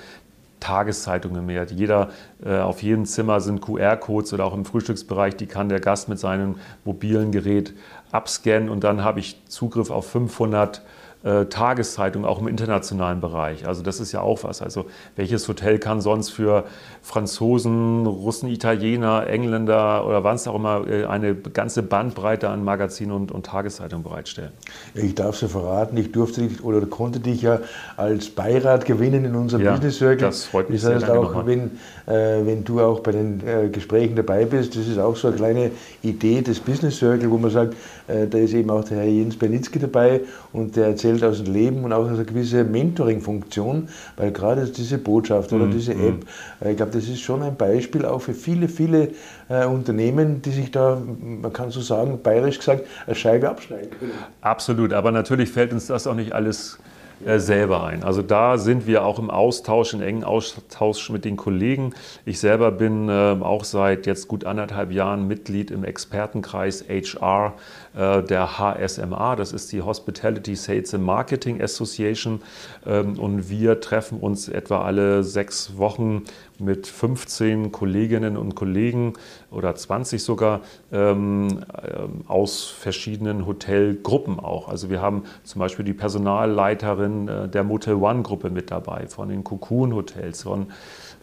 Tageszeitungen 0.61 1.45
mehr. 1.45 1.65
Jeder, 1.65 2.09
äh, 2.41 2.59
auf 2.59 2.81
jedem 2.81 3.05
Zimmer 3.05 3.41
sind 3.41 3.61
QR-Codes 3.61 4.31
oder 4.31 4.45
auch 4.45 4.53
im 4.53 4.63
Frühstücksbereich, 4.63 5.35
die 5.35 5.47
kann 5.47 5.67
der 5.67 5.81
Gast 5.81 6.07
mit 6.07 6.19
seinem 6.19 6.55
mobilen 6.85 7.31
Gerät 7.31 7.73
abscannen 8.11 8.69
und 8.69 8.85
dann 8.85 9.03
habe 9.03 9.19
ich 9.19 9.43
Zugriff 9.47 9.89
auf 9.89 10.09
500 10.09 10.81
äh, 11.23 11.45
Tageszeitung, 11.45 12.25
auch 12.25 12.39
im 12.39 12.47
internationalen 12.47 13.21
Bereich. 13.21 13.67
Also 13.67 13.83
das 13.83 13.99
ist 13.99 14.11
ja 14.11 14.21
auch 14.21 14.43
was. 14.43 14.61
Also 14.61 14.85
welches 15.15 15.47
Hotel 15.47 15.77
kann 15.77 16.01
sonst 16.01 16.29
für 16.29 16.65
Franzosen, 17.03 18.07
Russen, 18.07 18.49
Italiener, 18.49 19.27
Engländer 19.27 20.07
oder 20.07 20.23
was 20.23 20.47
auch 20.47 20.55
immer 20.55 20.87
äh, 20.87 21.05
eine 21.05 21.35
ganze 21.35 21.83
Bandbreite 21.83 22.49
an 22.49 22.63
Magazinen 22.63 23.11
und, 23.11 23.31
und 23.31 23.45
Tageszeitungen 23.45 24.03
bereitstellen? 24.03 24.51
Ich 24.95 25.13
darf 25.13 25.35
es 25.35 25.41
ja 25.41 25.47
verraten, 25.47 25.95
ich 25.97 26.11
durfte 26.11 26.41
dich 26.41 26.63
oder 26.63 26.83
konnte 26.87 27.19
dich 27.19 27.43
ja 27.43 27.59
als 27.97 28.29
Beirat 28.29 28.85
gewinnen 28.85 29.25
in 29.25 29.35
unserem 29.35 29.63
ja, 29.63 29.73
Business 29.73 29.97
Circle. 29.97 30.27
Das 30.27 30.45
freut 30.45 30.71
mich 30.71 30.81
das 30.81 30.95
heißt 30.95 31.05
sehr. 31.05 31.19
auch, 31.19 31.45
wenn, 31.45 31.71
äh, 32.07 32.45
wenn 32.45 32.63
du 32.63 32.81
auch 32.81 33.01
bei 33.01 33.11
den 33.11 33.45
äh, 33.45 33.69
Gesprächen 33.69 34.15
dabei 34.15 34.45
bist, 34.45 34.75
das 34.75 34.87
ist 34.87 34.97
auch 34.97 35.15
so 35.15 35.27
eine 35.27 35.37
kleine 35.37 35.71
Idee 36.01 36.41
des 36.41 36.59
Business 36.59 36.97
Circle, 36.97 37.29
wo 37.29 37.37
man 37.37 37.51
sagt, 37.51 37.75
äh, 38.07 38.25
da 38.27 38.39
ist 38.39 38.53
eben 38.53 38.71
auch 38.71 38.83
der 38.83 38.97
Herr 38.97 39.05
Jens 39.05 39.37
Bernitzky 39.37 39.77
dabei 39.77 40.21
und 40.51 40.75
der 40.75 40.87
erzählt 40.87 41.10
aus 41.23 41.43
dem 41.43 41.53
Leben 41.53 41.83
und 41.83 41.93
auch 41.93 42.05
aus 42.05 42.09
einer 42.09 42.23
gewissen 42.23 42.71
Mentoring-Funktion, 42.71 43.89
weil 44.17 44.31
gerade 44.31 44.65
diese 44.65 44.97
Botschaft 44.97 45.53
oder 45.53 45.65
mm, 45.65 45.71
diese 45.71 45.93
App, 45.93 46.25
mm. 46.61 46.67
ich 46.69 46.77
glaube, 46.77 46.91
das 46.91 47.07
ist 47.07 47.21
schon 47.21 47.43
ein 47.43 47.55
Beispiel 47.55 48.05
auch 48.05 48.19
für 48.19 48.33
viele, 48.33 48.67
viele 48.67 49.09
äh, 49.49 49.65
Unternehmen, 49.65 50.41
die 50.41 50.51
sich 50.51 50.71
da, 50.71 51.01
man 51.19 51.51
kann 51.53 51.71
so 51.71 51.81
sagen, 51.81 52.19
bayerisch 52.21 52.59
gesagt, 52.59 52.85
eine 53.05 53.15
Scheibe 53.15 53.49
abschneiden 53.49 53.89
können. 53.91 54.11
Absolut, 54.41 54.93
aber 54.93 55.11
natürlich 55.11 55.49
fällt 55.49 55.73
uns 55.73 55.87
das 55.87 56.07
auch 56.07 56.15
nicht 56.15 56.33
alles 56.33 56.79
äh, 57.25 57.39
selber 57.39 57.83
ein. 57.83 58.03
Also 58.03 58.21
da 58.21 58.57
sind 58.57 58.87
wir 58.87 59.05
auch 59.05 59.19
im 59.19 59.29
Austausch, 59.29 59.93
in 59.93 60.01
engen 60.01 60.23
Austausch 60.23 61.09
mit 61.09 61.25
den 61.25 61.37
Kollegen. 61.37 61.93
Ich 62.25 62.39
selber 62.39 62.71
bin 62.71 63.09
äh, 63.09 63.37
auch 63.39 63.63
seit 63.63 64.07
jetzt 64.07 64.27
gut 64.27 64.45
anderthalb 64.45 64.91
Jahren 64.91 65.27
Mitglied 65.27 65.69
im 65.71 65.83
Expertenkreis 65.83 66.85
HR 66.87 67.53
äh, 67.53 67.80
der 67.93 68.57
HSMA. 68.57 69.35
Das 69.35 69.51
ist 69.51 69.71
die 69.71 69.81
Hospitality 69.81 70.55
Sales 70.55 70.93
and 70.93 71.03
Marketing 71.03 71.61
Association. 71.61 72.41
Ähm, 72.85 73.19
und 73.19 73.49
wir 73.49 73.79
treffen 73.79 74.19
uns 74.19 74.47
etwa 74.47 74.81
alle 74.81 75.23
sechs 75.23 75.77
Wochen 75.77 76.23
mit 76.61 76.87
15 76.87 77.71
Kolleginnen 77.71 78.37
und 78.37 78.55
Kollegen 78.55 79.13
oder 79.49 79.75
20 79.75 80.23
sogar 80.23 80.61
ähm, 80.91 81.63
ähm, 81.83 82.21
aus 82.27 82.67
verschiedenen 82.67 83.45
Hotelgruppen 83.45 84.39
auch. 84.39 84.69
Also 84.69 84.89
wir 84.89 85.01
haben 85.01 85.23
zum 85.43 85.59
Beispiel 85.59 85.85
die 85.85 85.93
Personalleiterin 85.93 87.27
äh, 87.27 87.49
der 87.49 87.63
Motel 87.63 87.95
One 87.95 88.21
Gruppe 88.21 88.49
mit 88.49 88.71
dabei, 88.71 89.07
von 89.07 89.29
den 89.29 89.43
Cocoon 89.43 89.93
Hotels, 89.95 90.43
von 90.43 90.67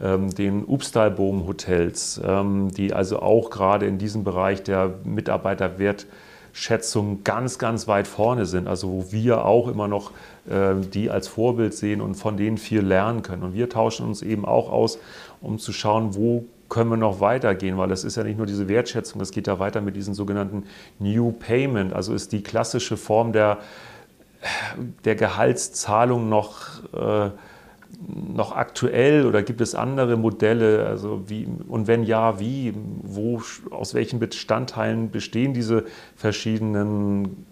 ähm, 0.02 0.34
den 0.34 0.64
Upstalboom 0.64 1.46
Hotels, 1.46 2.20
ähm, 2.24 2.70
die 2.70 2.92
also 2.92 3.20
auch 3.20 3.50
gerade 3.50 3.86
in 3.86 3.98
diesem 3.98 4.24
Bereich 4.24 4.62
der 4.62 4.94
Mitarbeiterwertschätzung 6.58 7.24
ganz, 7.24 7.58
ganz 7.58 7.88
weit 7.88 8.06
vorne 8.06 8.46
sind. 8.46 8.66
Also 8.66 8.88
wo 8.88 9.12
wir 9.12 9.44
auch 9.44 9.68
immer 9.68 9.88
noch 9.88 10.10
äh, 10.48 10.74
die 10.92 11.10
als 11.10 11.28
Vorbild 11.28 11.74
sehen 11.74 12.00
und 12.00 12.14
von 12.14 12.36
denen 12.36 12.58
viel 12.58 12.80
lernen 12.80 13.22
können. 13.22 13.42
Und 13.42 13.54
wir 13.54 13.68
tauschen 13.68 14.06
uns 14.06 14.22
eben 14.22 14.44
auch 14.44 14.70
aus, 14.70 14.98
um 15.40 15.58
zu 15.58 15.72
schauen, 15.72 16.14
wo 16.14 16.44
können 16.68 16.90
wir 16.90 16.96
noch 16.96 17.20
weitergehen, 17.20 17.78
weil 17.78 17.90
es 17.92 18.04
ist 18.04 18.16
ja 18.16 18.24
nicht 18.24 18.36
nur 18.36 18.46
diese 18.46 18.68
Wertschätzung, 18.68 19.22
es 19.22 19.30
geht 19.30 19.46
ja 19.46 19.58
weiter 19.58 19.80
mit 19.80 19.96
diesen 19.96 20.12
sogenannten 20.12 20.64
New 20.98 21.32
Payment, 21.32 21.94
also 21.94 22.12
ist 22.12 22.32
die 22.32 22.42
klassische 22.42 22.98
Form 22.98 23.32
der, 23.32 23.56
der 25.06 25.14
Gehaltszahlung 25.14 26.28
noch, 26.28 26.82
äh, 26.92 27.30
noch 28.06 28.52
aktuell 28.52 29.26
oder 29.26 29.42
gibt 29.42 29.60
es 29.60 29.74
andere 29.74 30.16
Modelle? 30.16 30.86
Also 30.86 31.28
wie, 31.28 31.48
und 31.68 31.86
wenn 31.86 32.04
ja, 32.04 32.38
wie? 32.40 32.74
Wo, 33.02 33.42
aus 33.70 33.94
welchen 33.94 34.18
Bestandteilen 34.18 35.10
bestehen 35.10 35.54
diese 35.54 35.84
verschiedenen 36.14 37.46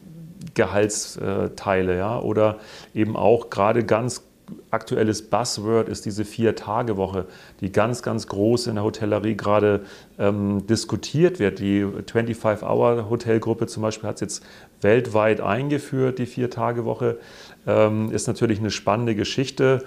Gehaltsteile? 0.54 1.96
Ja? 1.96 2.20
Oder 2.20 2.58
eben 2.94 3.16
auch 3.16 3.50
gerade 3.50 3.84
ganz 3.84 4.22
aktuelles 4.70 5.22
Buzzword 5.22 5.88
ist 5.88 6.06
diese 6.06 6.24
Vier-Tage-Woche, 6.24 7.26
die 7.60 7.72
ganz, 7.72 8.02
ganz 8.02 8.28
groß 8.28 8.68
in 8.68 8.76
der 8.76 8.84
Hotellerie 8.84 9.36
gerade 9.36 9.84
ähm, 10.18 10.66
diskutiert 10.66 11.40
wird. 11.40 11.58
Die 11.58 11.84
25-Hour-Hotelgruppe 11.84 13.66
zum 13.66 13.82
Beispiel 13.82 14.08
hat 14.08 14.16
es 14.16 14.20
jetzt 14.20 14.46
weltweit 14.80 15.40
eingeführt, 15.40 16.18
die 16.18 16.26
Vier-Tage-Woche. 16.26 17.18
Ähm, 17.66 18.12
ist 18.12 18.28
natürlich 18.28 18.60
eine 18.60 18.70
spannende 18.70 19.16
Geschichte. 19.16 19.84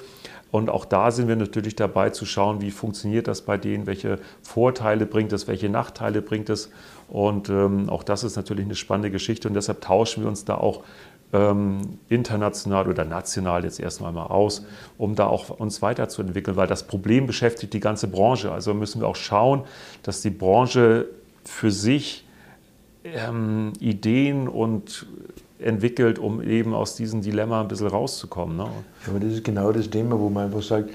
Und 0.51 0.69
auch 0.69 0.85
da 0.85 1.11
sind 1.11 1.27
wir 1.27 1.35
natürlich 1.35 1.75
dabei 1.75 2.09
zu 2.09 2.25
schauen, 2.25 2.61
wie 2.61 2.71
funktioniert 2.71 3.27
das 3.27 3.41
bei 3.41 3.57
denen, 3.57 3.85
welche 3.85 4.19
Vorteile 4.41 5.05
bringt 5.05 5.31
es, 5.31 5.47
welche 5.47 5.69
Nachteile 5.69 6.21
bringt 6.21 6.49
es. 6.49 6.71
Und 7.07 7.49
ähm, 7.49 7.89
auch 7.89 8.03
das 8.03 8.23
ist 8.23 8.35
natürlich 8.35 8.65
eine 8.65 8.75
spannende 8.75 9.11
Geschichte 9.11 9.47
und 9.47 9.53
deshalb 9.53 9.81
tauschen 9.81 10.23
wir 10.23 10.29
uns 10.29 10.45
da 10.45 10.55
auch 10.55 10.83
ähm, 11.33 11.99
international 12.07 12.87
oder 12.87 13.05
national 13.05 13.63
jetzt 13.63 13.79
erstmal 13.79 14.11
mal 14.11 14.27
aus, 14.27 14.65
um 14.97 15.15
da 15.15 15.27
auch 15.27 15.49
uns 15.49 15.81
weiterzuentwickeln, 15.81 16.57
weil 16.57 16.67
das 16.67 16.83
Problem 16.83 17.27
beschäftigt 17.27 17.73
die 17.73 17.79
ganze 17.79 18.07
Branche. 18.07 18.51
Also 18.51 18.73
müssen 18.73 19.01
wir 19.01 19.07
auch 19.07 19.15
schauen, 19.15 19.63
dass 20.03 20.21
die 20.21 20.31
Branche 20.31 21.07
für 21.43 21.71
sich 21.71 22.25
ähm, 23.03 23.73
Ideen 23.79 24.47
und 24.47 25.05
entwickelt, 25.59 26.19
um 26.19 26.41
eben 26.41 26.73
aus 26.73 26.95
diesem 26.95 27.21
Dilemma 27.21 27.61
ein 27.61 27.67
bisschen 27.67 27.87
rauszukommen. 27.87 28.57
Ne? 28.57 28.63
Ja, 28.63 29.09
aber 29.11 29.19
das 29.19 29.33
ist 29.33 29.43
genau 29.43 29.71
das 29.71 29.89
Thema, 29.89 30.19
wo 30.19 30.29
man 30.29 30.45
einfach 30.45 30.63
sagt, 30.63 30.89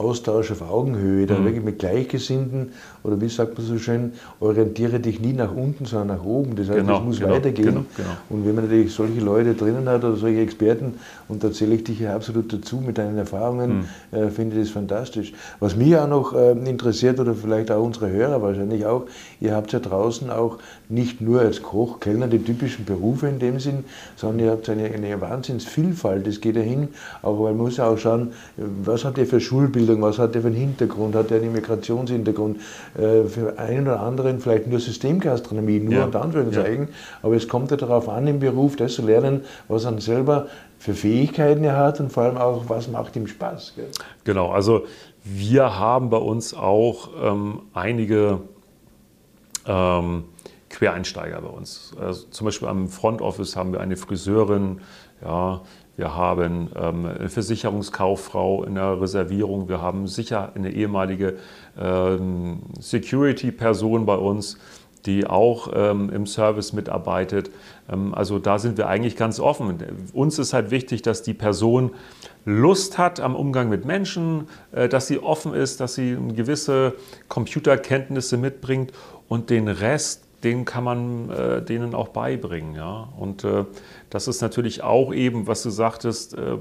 Austausch 0.00 0.50
auf 0.50 0.62
Augenhöhe, 0.62 1.26
da 1.26 1.38
mhm. 1.38 1.44
wirklich 1.44 1.64
mit 1.64 1.78
Gleichgesinnten 1.78 2.72
oder 3.02 3.20
wie 3.20 3.28
sagt 3.28 3.58
man 3.58 3.66
so 3.66 3.78
schön, 3.78 4.12
orientiere 4.40 4.98
dich 4.98 5.20
nie 5.20 5.34
nach 5.34 5.54
unten, 5.54 5.84
sondern 5.84 6.18
nach 6.18 6.24
oben. 6.24 6.56
Das 6.56 6.68
heißt, 6.68 6.78
genau, 6.78 6.98
es 6.98 7.04
muss 7.04 7.20
genau, 7.20 7.34
weitergehen. 7.34 7.66
Genau, 7.66 7.84
genau. 7.96 8.08
Und 8.30 8.46
wenn 8.46 8.54
man 8.54 8.64
natürlich 8.64 8.92
solche 8.92 9.20
Leute 9.20 9.54
drinnen 9.54 9.86
hat 9.88 10.02
oder 10.02 10.16
solche 10.16 10.40
Experten, 10.40 10.94
und 11.28 11.44
da 11.44 11.52
zähle 11.52 11.74
ich 11.74 11.84
dich 11.84 12.00
ja 12.00 12.16
absolut 12.16 12.50
dazu 12.50 12.76
mit 12.76 12.96
deinen 12.96 13.18
Erfahrungen, 13.18 13.86
mhm. 14.12 14.18
äh, 14.18 14.30
finde 14.30 14.56
ich 14.56 14.62
das 14.62 14.70
fantastisch. 14.70 15.34
Was 15.60 15.76
mich 15.76 15.94
auch 15.96 16.08
noch 16.08 16.34
äh, 16.34 16.52
interessiert 16.52 17.20
oder 17.20 17.34
vielleicht 17.34 17.70
auch 17.70 17.84
unsere 17.84 18.10
Hörer 18.10 18.40
wahrscheinlich 18.40 18.86
auch, 18.86 19.04
ihr 19.40 19.54
habt 19.54 19.72
ja 19.72 19.80
draußen 19.80 20.30
auch 20.30 20.58
nicht 20.88 21.20
nur 21.20 21.40
als 21.40 21.62
Koch, 21.62 22.00
Kellner 22.00 22.26
die 22.26 22.42
typischen 22.42 22.86
Berufe 22.86 23.28
in 23.28 23.38
dem 23.38 23.60
Sinn, 23.60 23.84
sondern 24.16 24.46
ihr 24.46 24.50
habt 24.52 24.68
eine, 24.68 24.84
eine 24.84 25.20
Wahnsinnsvielfalt. 25.20 26.26
Das 26.26 26.40
geht 26.40 26.56
ja 26.56 26.62
hin, 26.62 26.88
aber 27.22 27.44
man 27.44 27.58
muss 27.58 27.76
ja 27.76 27.86
auch 27.86 27.98
schauen, 27.98 28.32
was 28.56 29.04
habt 29.04 29.18
ihr 29.18 29.26
für 29.26 29.40
Schulbildung, 29.90 30.02
was 30.02 30.18
hat 30.18 30.34
ihr 30.34 30.42
für 30.42 30.48
einen 30.48 30.56
Hintergrund, 30.56 31.14
hat 31.14 31.30
ihr 31.30 31.38
einen 31.38 31.46
Immigrationshintergrund, 31.46 32.58
äh, 32.96 33.24
für 33.24 33.58
einen 33.58 33.86
oder 33.86 34.00
anderen 34.00 34.40
vielleicht 34.40 34.66
nur 34.66 34.80
Systemgastronomie, 34.80 35.80
nur 35.80 35.94
ja. 35.94 36.04
unter 36.04 36.22
Anführungszeichen, 36.22 36.88
ja. 36.88 36.94
aber 37.22 37.36
es 37.36 37.48
kommt 37.48 37.70
ja 37.70 37.76
darauf 37.76 38.08
an, 38.08 38.26
im 38.26 38.40
Beruf 38.40 38.76
das 38.76 38.94
zu 38.94 39.02
lernen, 39.02 39.44
was 39.68 39.84
man 39.84 39.98
selber 39.98 40.46
für 40.78 40.94
Fähigkeiten 40.94 41.64
er 41.64 41.76
hat 41.76 42.00
und 42.00 42.10
vor 42.10 42.24
allem 42.24 42.38
auch, 42.38 42.68
was 42.68 42.88
macht 42.88 43.16
ihm 43.16 43.26
Spaß. 43.26 43.74
Gell? 43.76 43.88
Genau, 44.24 44.50
also 44.50 44.84
wir 45.24 45.78
haben 45.78 46.10
bei 46.10 46.16
uns 46.16 46.54
auch 46.54 47.10
ähm, 47.22 47.62
einige 47.74 48.40
ähm, 49.66 50.24
Quereinsteiger 50.70 51.40
bei 51.42 51.48
uns. 51.48 51.92
Also 52.00 52.28
zum 52.30 52.46
Beispiel 52.46 52.68
am 52.68 52.88
Front 52.88 53.20
Office 53.20 53.56
haben 53.56 53.72
wir 53.72 53.80
eine 53.80 53.96
Friseurin, 53.96 54.80
ja, 55.22 55.60
wir 56.00 56.16
haben 56.16 56.70
ähm, 56.74 57.04
eine 57.04 57.28
Versicherungskauffrau 57.28 58.64
in 58.64 58.76
der 58.76 58.98
Reservierung, 58.98 59.68
wir 59.68 59.82
haben 59.82 60.06
sicher 60.06 60.52
eine 60.54 60.72
ehemalige 60.72 61.36
ähm, 61.78 62.60
Security-Person 62.80 64.06
bei 64.06 64.14
uns, 64.14 64.56
die 65.04 65.26
auch 65.26 65.68
ähm, 65.74 66.08
im 66.08 66.26
Service 66.26 66.72
mitarbeitet. 66.72 67.50
Also 68.12 68.38
da 68.38 68.58
sind 68.58 68.78
wir 68.78 68.88
eigentlich 68.88 69.16
ganz 69.16 69.40
offen. 69.40 69.76
Uns 70.14 70.38
ist 70.38 70.54
halt 70.54 70.70
wichtig, 70.70 71.02
dass 71.02 71.22
die 71.22 71.34
Person 71.34 71.90
Lust 72.46 72.96
hat 72.96 73.20
am 73.20 73.34
Umgang 73.34 73.68
mit 73.68 73.84
Menschen, 73.84 74.48
äh, 74.72 74.88
dass 74.88 75.06
sie 75.06 75.18
offen 75.18 75.52
ist, 75.52 75.80
dass 75.80 75.96
sie 75.96 76.16
gewisse 76.34 76.94
Computerkenntnisse 77.28 78.38
mitbringt 78.38 78.92
und 79.28 79.50
den 79.50 79.68
Rest 79.68 80.29
den 80.42 80.64
kann 80.64 80.84
man 80.84 81.30
äh, 81.30 81.62
denen 81.62 81.94
auch 81.94 82.08
beibringen. 82.08 82.74
Ja? 82.74 83.08
Und 83.18 83.44
äh, 83.44 83.64
das 84.08 84.28
ist 84.28 84.40
natürlich 84.40 84.82
auch 84.82 85.12
eben, 85.12 85.46
was 85.46 85.62
du 85.62 85.70
sagtest, 85.70 86.34
äh, 86.34 86.56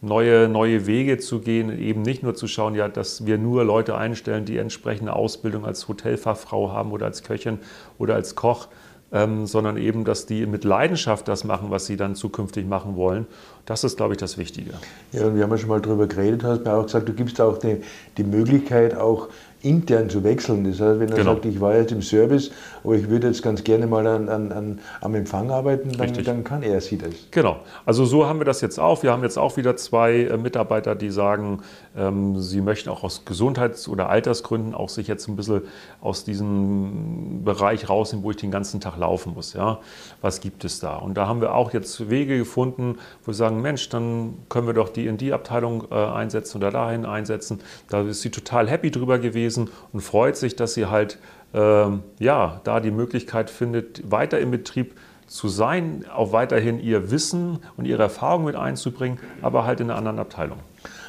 neue, 0.00 0.48
neue 0.48 0.86
Wege 0.86 1.18
zu 1.18 1.40
gehen, 1.40 1.76
eben 1.78 2.02
nicht 2.02 2.22
nur 2.22 2.34
zu 2.34 2.46
schauen, 2.46 2.74
ja, 2.74 2.88
dass 2.88 3.26
wir 3.26 3.38
nur 3.38 3.64
Leute 3.64 3.96
einstellen, 3.96 4.44
die 4.44 4.56
entsprechende 4.56 5.14
Ausbildung 5.14 5.64
als 5.64 5.88
Hotelfachfrau 5.88 6.72
haben 6.72 6.92
oder 6.92 7.06
als 7.06 7.22
Köchin 7.22 7.58
oder 7.98 8.14
als 8.14 8.34
Koch, 8.34 8.68
ähm, 9.12 9.46
sondern 9.46 9.76
eben, 9.76 10.04
dass 10.04 10.26
die 10.26 10.46
mit 10.46 10.64
Leidenschaft 10.64 11.28
das 11.28 11.44
machen, 11.44 11.70
was 11.70 11.86
sie 11.86 11.96
dann 11.96 12.14
zukünftig 12.14 12.66
machen 12.66 12.96
wollen. 12.96 13.26
Das 13.66 13.84
ist, 13.84 13.96
glaube 13.96 14.14
ich, 14.14 14.18
das 14.18 14.38
Wichtige. 14.38 14.72
Ja, 15.12 15.26
und 15.26 15.36
wir 15.36 15.42
haben 15.42 15.50
ja 15.50 15.58
schon 15.58 15.68
mal 15.68 15.80
darüber 15.80 16.06
geredet, 16.06 16.44
hast 16.44 16.64
mir 16.64 16.74
auch 16.74 16.84
gesagt, 16.84 17.08
du 17.08 17.12
gibst 17.12 17.40
auch 17.40 17.58
die, 17.58 17.82
die 18.16 18.24
Möglichkeit, 18.24 18.96
auch 18.96 19.28
intern 19.62 20.08
zu 20.08 20.24
wechseln. 20.24 20.64
Das 20.64 20.80
heißt, 20.80 21.00
wenn 21.00 21.08
er 21.10 21.16
genau. 21.16 21.34
sagt, 21.34 21.44
ich 21.44 21.60
war 21.60 21.74
jetzt 21.74 21.92
im 21.92 22.02
Service, 22.02 22.50
aber 22.82 22.94
ich 22.94 23.08
würde 23.08 23.28
jetzt 23.28 23.42
ganz 23.42 23.62
gerne 23.62 23.86
mal 23.86 24.06
an, 24.06 24.28
an, 24.28 24.52
an 24.52 24.78
am 25.00 25.14
Empfang 25.14 25.50
arbeiten, 25.50 25.92
dann, 25.96 26.12
dann, 26.24 26.44
kann 26.44 26.62
er 26.62 26.80
sie 26.80 26.96
das. 26.96 27.10
Genau. 27.30 27.60
Also 27.84 28.04
so 28.04 28.26
haben 28.26 28.40
wir 28.40 28.44
das 28.44 28.60
jetzt 28.60 28.78
auch. 28.78 29.02
Wir 29.02 29.12
haben 29.12 29.22
jetzt 29.22 29.38
auch 29.38 29.56
wieder 29.56 29.76
zwei 29.76 30.24
äh, 30.24 30.36
Mitarbeiter, 30.36 30.94
die 30.94 31.10
sagen, 31.10 31.60
ähm, 31.96 32.40
sie 32.40 32.60
möchten 32.60 32.88
auch 32.88 33.04
aus 33.04 33.24
Gesundheits- 33.24 33.88
oder 33.88 34.08
Altersgründen 34.08 34.74
auch 34.74 34.88
sich 34.88 35.08
jetzt 35.08 35.28
ein 35.28 35.36
bisschen 35.36 35.62
aus 36.00 36.24
diesem 36.24 37.42
Bereich 37.44 37.88
rausnehmen, 37.88 38.24
wo 38.24 38.30
ich 38.30 38.38
den 38.38 38.50
ganzen 38.50 38.80
Tag 38.80 38.96
laufen 38.96 39.34
muss. 39.34 39.52
Ja? 39.52 39.80
Was 40.22 40.40
gibt 40.40 40.64
es 40.64 40.80
da? 40.80 40.96
Und 40.96 41.14
da 41.14 41.26
haben 41.26 41.40
wir 41.40 41.54
auch 41.54 41.72
jetzt 41.72 42.08
Wege 42.08 42.38
gefunden, 42.38 42.96
wo 43.24 43.28
wir 43.28 43.34
sagen, 43.34 43.60
Mensch, 43.60 43.88
dann 43.90 44.34
können 44.48 44.66
wir 44.66 44.74
doch 44.74 44.88
die 44.88 45.06
in 45.06 45.18
die 45.18 45.32
Abteilung 45.32 45.84
äh, 45.90 45.94
einsetzen 45.94 46.58
oder 46.58 46.70
dahin 46.70 47.04
einsetzen. 47.04 47.60
Da 47.88 48.02
ist 48.02 48.22
sie 48.22 48.30
total 48.30 48.68
happy 48.68 48.90
drüber 48.90 49.18
gewesen 49.18 49.49
und 49.56 50.00
freut 50.00 50.36
sich, 50.36 50.56
dass 50.56 50.74
sie 50.74 50.86
halt 50.86 51.18
ähm, 51.52 52.02
ja, 52.18 52.60
da 52.64 52.80
die 52.80 52.90
Möglichkeit 52.90 53.50
findet, 53.50 54.10
weiter 54.10 54.38
im 54.38 54.50
Betrieb 54.50 54.94
zu 55.26 55.48
sein, 55.48 56.04
auch 56.12 56.32
weiterhin 56.32 56.80
ihr 56.80 57.10
Wissen 57.10 57.60
und 57.76 57.84
ihre 57.84 58.02
Erfahrung 58.02 58.44
mit 58.44 58.56
einzubringen, 58.56 59.18
aber 59.42 59.64
halt 59.64 59.80
in 59.80 59.90
einer 59.90 59.98
anderen 59.98 60.18
Abteilung. 60.18 60.58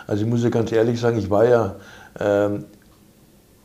Also 0.08 0.24
ich 0.24 0.30
muss 0.30 0.44
ja 0.44 0.50
ganz 0.50 0.72
ehrlich 0.72 1.00
sagen, 1.00 1.18
ich 1.18 1.30
war 1.30 1.46
ja 1.46 1.76
ähm, 2.20 2.66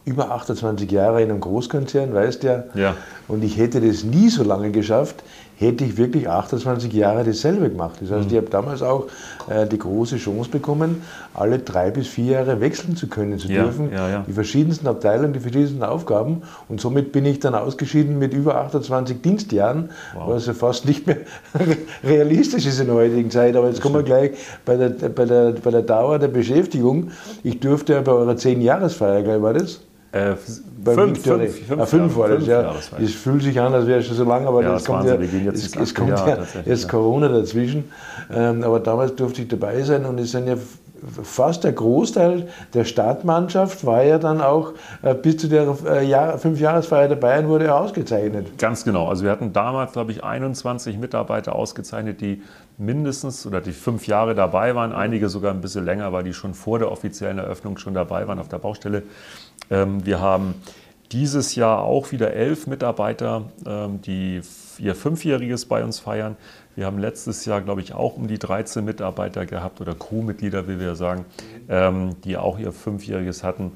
über 0.05 0.31
28 0.31 0.91
Jahre 0.91 1.23
in 1.23 1.31
einem 1.31 1.41
Großkonzern, 1.41 2.15
weißt 2.15 2.45
ja. 2.45 2.65
ja. 2.75 2.97
Und 3.27 3.43
ich 3.43 3.59
hätte 3.59 3.81
das 3.81 4.05
nie 4.05 4.29
so 4.29 4.45
lange 4.45 4.71
geschafft, 4.71 5.25
hätte 5.59 5.85
ich 5.85 5.97
wirklich 5.97 6.29
28 6.29 6.93
Jahre 6.93 7.25
dasselbe 7.25 7.71
gemacht. 7.71 7.97
Das 8.01 8.11
heißt, 8.11 8.27
mhm. 8.27 8.31
ich 8.31 8.37
habe 8.37 8.51
damals 8.51 8.83
auch 8.83 9.07
äh, 9.49 9.67
die 9.67 9.79
große 9.79 10.19
Chance 10.19 10.51
bekommen, 10.51 11.03
alle 11.35 11.59
drei 11.59 11.91
bis 11.91 12.09
vier 12.09 12.33
Jahre 12.33 12.61
wechseln 12.61 12.97
zu 12.97 13.09
können, 13.09 13.39
zu 13.39 13.49
ja, 13.49 13.63
dürfen, 13.63 13.91
ja, 13.91 14.09
ja. 14.09 14.25
die 14.27 14.33
verschiedensten 14.33 14.87
Abteilungen, 14.87 15.33
die 15.33 15.41
verschiedensten 15.41 15.83
Aufgaben. 15.83 16.43
Und 16.69 16.81
somit 16.81 17.13
bin 17.13 17.25
ich 17.25 17.41
dann 17.41 17.55
ausgeschieden 17.55 18.19
mit 18.19 18.35
über 18.35 18.57
28 18.57 19.23
Dienstjahren, 19.23 19.91
wow. 20.15 20.29
was 20.29 20.47
ja 20.47 20.53
fast 20.53 20.85
nicht 20.85 21.07
mehr 21.07 21.19
realistisch 22.05 22.67
ist 22.67 22.79
in 22.79 22.87
der 22.87 22.97
heutigen 22.97 23.31
Zeit. 23.31 23.57
Aber 23.57 23.69
jetzt 23.69 23.81
kommen 23.81 23.95
wir 23.95 24.03
gleich 24.03 24.33
bei 24.65 24.77
der, 24.77 24.91
bei, 24.91 25.25
der, 25.25 25.53
bei 25.53 25.71
der 25.71 25.83
Dauer 25.83 26.19
der 26.19 26.29
Beschäftigung. 26.29 27.13
Ich 27.43 27.61
durfte 27.61 27.95
ja 27.95 28.03
bei 28.03 28.13
eurer 28.13 28.35
10-Jahresfeier, 28.35 29.23
gleich 29.23 29.41
war 29.41 29.55
das? 29.55 29.81
Äh, 30.13 30.35
fünf, 30.37 31.23
fünf, 31.23 31.67
fünf, 31.67 31.81
ah, 31.81 31.87
fünf 31.87 32.17
war 32.17 32.29
das, 32.29 32.47
ja. 32.47 32.75
Es 33.03 33.13
fühlt 33.13 33.43
sich 33.43 33.61
an, 33.61 33.75
als 33.75 33.87
wäre 33.87 34.01
es 34.01 34.07
schon 34.07 34.17
so 34.17 34.25
lange, 34.25 34.47
aber 34.47 34.63
ja, 34.63 34.75
jetzt 34.75 34.87
kommt, 34.87 35.05
ja, 35.05 35.15
es, 35.15 35.77
es 35.77 35.95
kommt 35.95 36.11
ja 36.11 36.39
jetzt 36.65 36.89
Corona 36.89 37.29
dazwischen. 37.29 37.85
Ähm, 38.33 38.63
aber 38.63 38.81
damals 38.81 39.15
durfte 39.15 39.43
ich 39.43 39.49
dabei 39.49 39.83
sein 39.83 40.05
und 40.05 40.19
es 40.19 40.31
sind 40.31 40.47
ja 40.47 40.57
fast 41.23 41.65
der 41.65 41.73
Großteil 41.73 42.49
der 42.75 42.85
Startmannschaft 42.85 43.87
war 43.87 44.03
ja 44.03 44.19
dann 44.19 44.41
auch 44.41 44.73
äh, 45.03 45.15
bis 45.15 45.37
zu 45.39 45.49
der 45.49 45.77
äh, 45.87 46.07
Jahr, 46.07 46.39
Fünfjahresfeier 46.39 47.09
der 47.09 47.17
Bayern 47.17 47.49
wurde 47.49 47.67
er 47.67 47.81
ausgezeichnet. 47.81 48.59
Ganz 48.59 48.85
genau. 48.85 49.09
Also 49.09 49.25
wir 49.25 49.31
hatten 49.31 49.53
damals, 49.53 49.93
glaube 49.93 50.13
ich, 50.13 50.25
21 50.25 50.99
Mitarbeiter 50.99 51.55
ausgezeichnet, 51.55 52.21
die 52.21 52.43
mindestens 52.79 53.47
oder 53.47 53.61
die 53.61 53.73
fünf 53.73 54.07
Jahre 54.07 54.35
dabei 54.35 54.75
waren. 54.75 54.93
Einige 54.93 55.29
sogar 55.29 55.53
ein 55.53 55.61
bisschen 55.61 55.85
länger, 55.85 56.13
weil 56.13 56.25
die 56.25 56.35
schon 56.35 56.55
vor 56.55 56.79
der 56.79 56.91
offiziellen 56.91 57.39
Eröffnung 57.39 57.79
schon 57.79 57.95
dabei 57.95 58.27
waren 58.29 58.39
auf 58.39 58.49
der 58.49 58.59
Baustelle. 58.59 59.03
Ähm, 59.71 60.05
wir 60.05 60.21
haben 60.21 60.55
dieses 61.13 61.55
Jahr 61.55 61.83
auch 61.83 62.13
wieder 62.13 62.33
elf 62.33 62.67
Mitarbeiter, 62.67 63.45
ähm, 63.67 64.01
die 64.03 64.41
ihr 64.79 64.95
Fünfjähriges 64.95 65.67
bei 65.67 65.83
uns 65.83 65.99
feiern. 65.99 66.37
Wir 66.75 66.87
haben 66.87 66.99
letztes 66.99 67.45
Jahr, 67.45 67.63
glaube 67.63 67.81
ich, 67.81 67.95
auch 67.95 68.17
um 68.17 68.29
die 68.29 68.39
13 68.39 68.85
Mitarbeiter 68.85 69.47
gehabt 69.47 69.81
oder 69.81 69.95
Crewmitglieder, 69.95 70.69
wie 70.69 70.79
wir 70.79 70.95
sagen, 70.95 71.25
ähm, 71.69 72.17
die 72.25 72.37
auch 72.37 72.59
ihr 72.59 72.73
Fünfjähriges 72.73 73.43
hatten. 73.43 73.73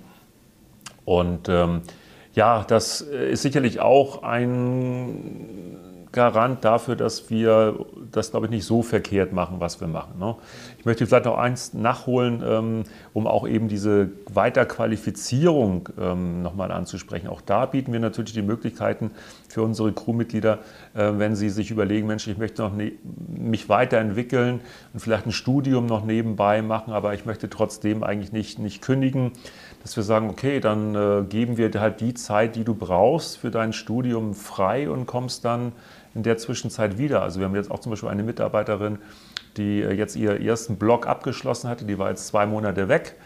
Und 1.04 1.48
ja, 2.34 2.64
das 2.68 3.00
ist 3.00 3.42
sicherlich 3.42 3.80
auch 3.80 4.22
ein 4.22 5.76
Garant 6.12 6.64
dafür, 6.64 6.96
dass 6.96 7.31
wir 7.31 7.87
das, 8.11 8.33
glaube 8.33 8.46
ich, 8.46 8.51
nicht 8.51 8.64
so 8.64 8.83
verkehrt 8.83 9.33
machen, 9.33 9.57
was 9.61 9.81
wir 9.81 9.87
machen. 9.87 10.18
Ne? 10.18 10.35
Ich 10.79 10.85
möchte 10.85 11.07
vielleicht 11.07 11.27
noch 11.27 11.38
eins 11.38 11.73
nachholen, 11.73 12.42
ähm, 12.44 12.85
um 13.12 13.27
auch 13.27 13.46
eben 13.46 13.68
diese 13.68 14.11
Weiterqualifizierung 14.33 15.88
ähm, 16.01 16.42
nochmal 16.42 16.73
anzusprechen. 16.73 17.29
Auch 17.29 17.40
da 17.40 17.66
bieten 17.66 17.92
wir 17.92 18.01
natürlich 18.01 18.33
die 18.33 18.42
Möglichkeiten 18.42 19.12
für 19.49 19.62
unsere 19.62 19.92
Crewmitglieder, 19.92 20.59
äh, 20.94 21.12
wenn 21.14 21.37
sie 21.37 21.49
sich 21.49 21.70
überlegen, 21.70 22.09
Mensch, 22.09 22.27
ich 22.27 22.38
möchte 22.38 22.62
noch 22.62 22.75
ne 22.75 22.92
mich 23.29 23.68
weiterentwickeln 23.68 24.61
und 24.92 25.01
vielleicht 25.01 25.27
ein 25.27 25.33
Studium 25.33 25.87
noch 25.87 26.05
nebenbei 26.05 26.62
machen, 26.62 26.92
aber 26.92 27.14
ich 27.14 27.25
möchte 27.25 27.49
trotzdem 27.49 28.03
eigentlich 28.03 28.33
nicht, 28.33 28.59
nicht 28.59 28.83
kündigen, 28.83 29.33
dass 29.83 29.96
wir 29.96 30.03
sagen, 30.03 30.29
okay, 30.29 30.61
dann 30.61 30.94
äh, 30.94 31.25
geben 31.29 31.57
wir 31.57 31.70
halt 31.81 32.01
die 32.01 32.14
Zeit, 32.14 32.57
die 32.57 32.64
du 32.64 32.75
brauchst 32.75 33.38
für 33.38 33.51
dein 33.51 33.73
Studium 33.73 34.35
frei 34.35 34.90
und 34.90 35.07
kommst 35.07 35.44
dann 35.44 35.73
in 36.14 36.23
der 36.23 36.38
Zwischenzeit 36.38 36.99
wieder. 36.99 37.23
Also 37.23 37.40
wir 37.40 37.46
haben 37.46 37.55
jetzt 37.55 37.70
auch 37.70 37.81
zum 37.81 37.90
Beispiel 37.90 38.09
eine 38.09 38.23
Mitarbeiterin, 38.23 38.99
die 39.57 39.83
äh, 39.83 39.92
jetzt 39.92 40.16
ihren 40.16 40.42
ersten 40.42 40.77
Block 40.77 41.07
abgeschlossen 41.07 41.68
hatte, 41.68 41.85
die 41.85 41.99
war 41.99 42.11
jetzt 42.11 42.27
zwei 42.27 42.46
Monate 42.46 42.88
weg 42.88 43.16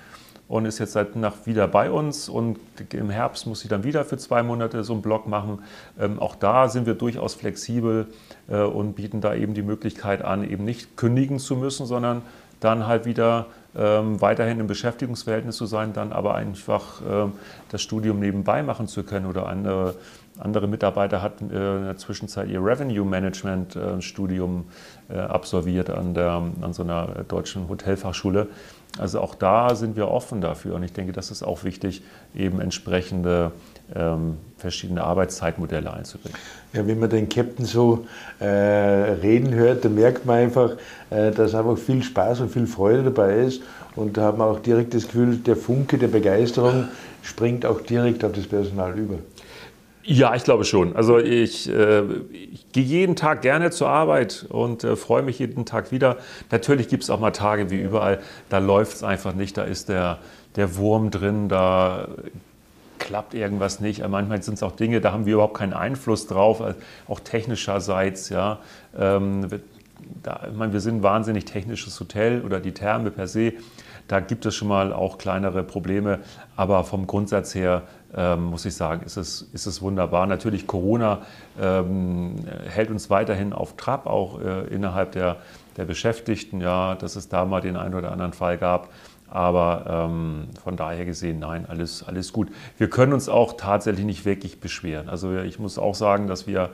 und 0.47 0.67
ist 0.67 0.79
jetzt 0.79 0.93
seit 0.93 1.17
Nacht 1.17 1.47
wieder 1.47 1.67
bei 1.69 1.91
uns 1.91 2.29
und 2.29 2.59
im 2.93 3.09
Herbst 3.09 3.47
muss 3.47 3.61
sie 3.61 3.69
dann 3.69 3.83
wieder 3.83 4.05
für 4.05 4.19
zwei 4.19 4.43
Monate 4.43 4.85
so 4.85 4.93
einen 4.93 5.03
Block 5.03 5.27
machen. 5.27 5.61
Ähm, 5.99 6.19
auch 6.19 6.35
da 6.35 6.69
sind 6.69 6.87
wir 6.87 6.95
durchaus 6.95 7.35
flexibel 7.35 8.09
äh, 8.49 8.61
und 8.61 8.95
bieten 8.95 9.21
da 9.21 9.35
eben 9.35 9.55
die 9.55 9.63
Möglichkeit 9.63 10.23
an, 10.23 10.49
eben 10.49 10.65
nicht 10.65 10.97
kündigen 10.97 11.39
zu 11.39 11.57
müssen, 11.57 11.87
sondern 11.87 12.23
dann 12.61 12.87
halt 12.87 13.05
wieder 13.05 13.47
ähm, 13.77 14.21
weiterhin 14.21 14.61
im 14.61 14.67
Beschäftigungsverhältnis 14.67 15.57
zu 15.57 15.67
sein, 15.67 15.93
dann 15.93 16.13
aber 16.13 16.35
einfach 16.35 17.03
ähm, 17.09 17.33
das 17.71 17.83
Studium 17.83 18.21
nebenbei 18.21 18.63
machen 18.63 18.87
zu 18.87 19.03
können 19.03 19.27
oder 19.27 19.47
eine 19.49 19.95
andere 20.39 20.67
Mitarbeiter 20.67 21.23
hatten 21.23 21.51
äh, 21.51 21.77
in 21.77 21.85
der 21.85 21.97
Zwischenzeit 21.97 22.49
ihr 22.49 22.65
Revenue 22.65 23.05
Management 23.05 23.77
äh, 23.77 24.01
Studium 24.01 24.65
äh, 25.09 25.19
absolviert 25.19 25.91
an, 25.91 26.15
der, 26.15 26.43
an 26.61 26.73
so 26.73 26.83
einer 26.83 27.25
deutschen 27.29 27.69
Hotelfachschule. 27.69 28.49
Also 28.99 29.21
auch 29.21 29.35
da 29.35 29.75
sind 29.75 29.97
wir 29.97 30.09
offen 30.09 30.41
dafür 30.41 30.77
und 30.77 30.85
ich 30.85 30.93
denke, 30.93 31.13
das 31.13 31.33
ist 31.33 31.43
auch 31.43 31.65
wichtig, 31.65 32.03
eben 32.35 32.61
entsprechende 32.61 33.51
ähm, 33.95 34.37
verschiedene 34.57 35.03
Arbeitszeitmodelle 35.03 35.93
einzubringen. 35.93 36.39
Ja, 36.73 36.87
wenn 36.87 37.01
man 37.01 37.11
den 37.11 37.29
Captain 37.29 37.67
so 37.67 38.07
äh, 38.39 38.47
reden 38.47 39.53
hört, 39.53 39.85
dann 39.85 39.97
merkt 39.97 40.27
man 40.27 40.37
einfach, 40.37 40.77
äh, 41.11 41.33
dass 41.33 41.57
einfach 41.57 41.77
viel 41.77 42.05
Spaß 42.05 42.41
und 42.41 42.51
viel 42.51 42.69
Freude 42.69 43.03
dabei 43.03 43.41
ist 43.41 43.63
und 43.97 44.17
da 44.17 44.27
hat 44.27 44.39
man 44.39 44.49
auch 44.49 44.61
direkt 44.61 44.95
das 44.95 45.07
Gefühl, 45.07 45.39
der 45.39 45.57
Funke 45.57 45.99
der 45.99 46.09
Begeisterung 46.09 46.89
springt 47.23 47.67
auch 47.67 47.81
direkt 47.81 48.25
auf 48.25 48.33
das 48.33 48.47
Personal 48.47 48.97
über. 48.97 49.19
Ja, 50.07 50.35
ich 50.35 50.45
glaube 50.45 50.65
schon. 50.65 50.95
Also 50.95 51.19
ich, 51.19 51.69
äh, 51.71 52.03
ich 52.33 52.71
gehe 52.73 52.85
jeden 52.85 53.17
Tag 53.17 53.41
gerne 53.41 53.71
zur 53.71 53.89
Arbeit 53.89 54.45
und 54.51 54.85
äh, 54.85 54.97
freue 54.97 55.23
mich 55.23 55.39
jeden 55.39 55.65
Tag 55.65 55.93
wieder. 55.93 56.19
Natürlich 56.51 56.89
gibt 56.89 57.05
es 57.05 57.11
auch 57.11 57.21
mal 57.21 57.31
Tage 57.31 57.71
wie 57.71 57.81
überall, 57.81 58.21
da 58.51 58.59
läuft 58.59 58.97
es 58.97 59.03
einfach 59.03 59.35
nicht, 59.35 59.57
da 59.57 59.63
ist 59.63 59.89
der, 59.89 60.19
der 60.57 60.77
Wurm 60.77 61.11
drin, 61.11 61.49
da 61.49 62.09
klappt 62.99 63.33
irgendwas 63.33 63.81
nicht. 63.81 64.07
Manchmal 64.07 64.43
sind 64.43 64.55
es 64.55 64.63
auch 64.63 64.73
Dinge, 64.73 65.01
da 65.01 65.13
haben 65.13 65.25
wir 65.25 65.35
überhaupt 65.35 65.57
keinen 65.57 65.73
Einfluss 65.73 66.27
drauf, 66.27 66.63
auch 67.09 67.21
technischerseits. 67.21 68.29
Ja. 68.29 68.59
Ähm, 68.97 69.49
da, 70.23 70.49
ich 70.51 70.57
meine, 70.57 70.75
wir 70.75 70.81
sind 70.81 70.97
ein 70.97 71.03
wahnsinnig 71.03 71.47
technisches 71.47 71.99
Hotel 71.99 72.43
oder 72.43 72.61
die 72.61 72.73
Therme 72.73 73.11
per 73.11 73.27
se. 73.27 73.55
Da 74.07 74.21
gibt 74.21 74.45
es 74.45 74.55
schon 74.55 74.69
mal 74.69 74.93
auch 74.93 75.17
kleinere 75.17 75.63
Probleme, 75.63 76.21
aber 76.57 76.85
vom 76.85 77.07
Grundsatz 77.07 77.55
her 77.55 77.83
ähm, 78.17 78.45
muss 78.45 78.65
ich 78.65 78.75
sagen, 78.75 79.03
ist 79.05 79.17
es, 79.17 79.43
ist 79.53 79.67
es 79.67 79.83
wunderbar. 79.83 80.27
Natürlich, 80.27 80.67
Corona 80.67 81.23
ähm, 81.61 82.37
hält 82.69 82.91
uns 82.91 83.11
weiterhin 83.11 83.53
auf 83.53 83.77
Trab, 83.77 84.07
auch 84.07 84.41
äh, 84.41 84.67
innerhalb 84.69 85.13
der, 85.13 85.37
der 85.77 85.85
Beschäftigten, 85.85 86.61
ja, 86.61 86.95
dass 86.95 87.17
es 87.17 87.29
da 87.29 87.45
mal 87.45 87.61
den 87.61 87.77
einen 87.77 87.95
oder 87.95 88.13
anderen 88.13 88.33
Fall 88.33 88.59
gab. 88.59 88.91
Aber 89.29 90.09
ähm, 90.11 90.49
von 90.63 90.77
daher 90.77 91.05
gesehen, 91.05 91.41
nein, 91.41 91.67
alles, 91.69 92.07
alles 92.07 92.33
gut. 92.33 92.51
Wir 92.79 92.89
können 92.89 93.13
uns 93.13 93.29
auch 93.29 93.55
tatsächlich 93.57 94.05
nicht 94.05 94.25
wirklich 94.25 94.61
beschweren. 94.61 95.09
Also 95.09 95.37
ich 95.39 95.59
muss 95.59 95.77
auch 95.77 95.97
sagen, 95.97 96.29
dass 96.29 96.47
wir 96.47 96.71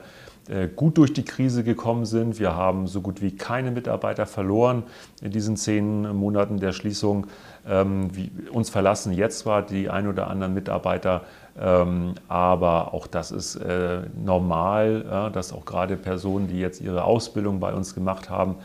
äh, 0.47 0.67
gut 0.67 0.97
durch 0.97 1.13
die 1.13 1.23
Krise 1.23 1.63
gekommen 1.63 2.05
sind. 2.05 2.39
Wir 2.39 2.55
haben 2.55 2.87
so 2.87 3.01
gut 3.01 3.21
wie 3.21 3.31
keine 3.31 3.71
Mitarbeiter 3.71 4.25
verloren 4.25 4.83
in 5.21 5.31
diesen 5.31 5.55
zehn 5.55 6.01
Monaten 6.15 6.59
der 6.59 6.71
Schließung. 6.71 7.27
Ähm, 7.67 8.09
uns 8.51 8.69
verlassen 8.69 9.13
jetzt 9.13 9.39
zwar 9.39 9.61
die 9.61 9.89
ein 9.89 10.07
oder 10.07 10.27
anderen 10.27 10.53
Mitarbeiter, 10.53 11.21
ähm, 11.59 12.15
aber 12.27 12.93
auch 12.93 13.07
das 13.07 13.31
ist 13.31 13.55
äh, 13.55 14.01
normal, 14.23 15.29
dass 15.33 15.53
auch 15.53 15.65
gerade 15.65 15.95
Personen, 15.97 16.47
die 16.47 16.59
jetzt 16.59 16.81
ihre 16.81 17.03
Ausbildung 17.03 17.59
bei 17.59 17.73
uns 17.73 17.93
gemacht 17.93 18.29
haben, 18.29 18.55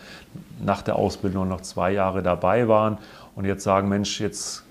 nach 0.65 0.83
der 0.83 0.97
Ausbildung 0.97 1.49
noch 1.49 1.61
zwei 1.61 1.93
Jahre 1.93 2.23
dabei 2.23 2.69
waren 2.69 2.99
und 3.35 3.45
jetzt 3.45 3.65
sagen, 3.65 3.89
Mensch, 3.89 4.21
jetzt 4.21 4.65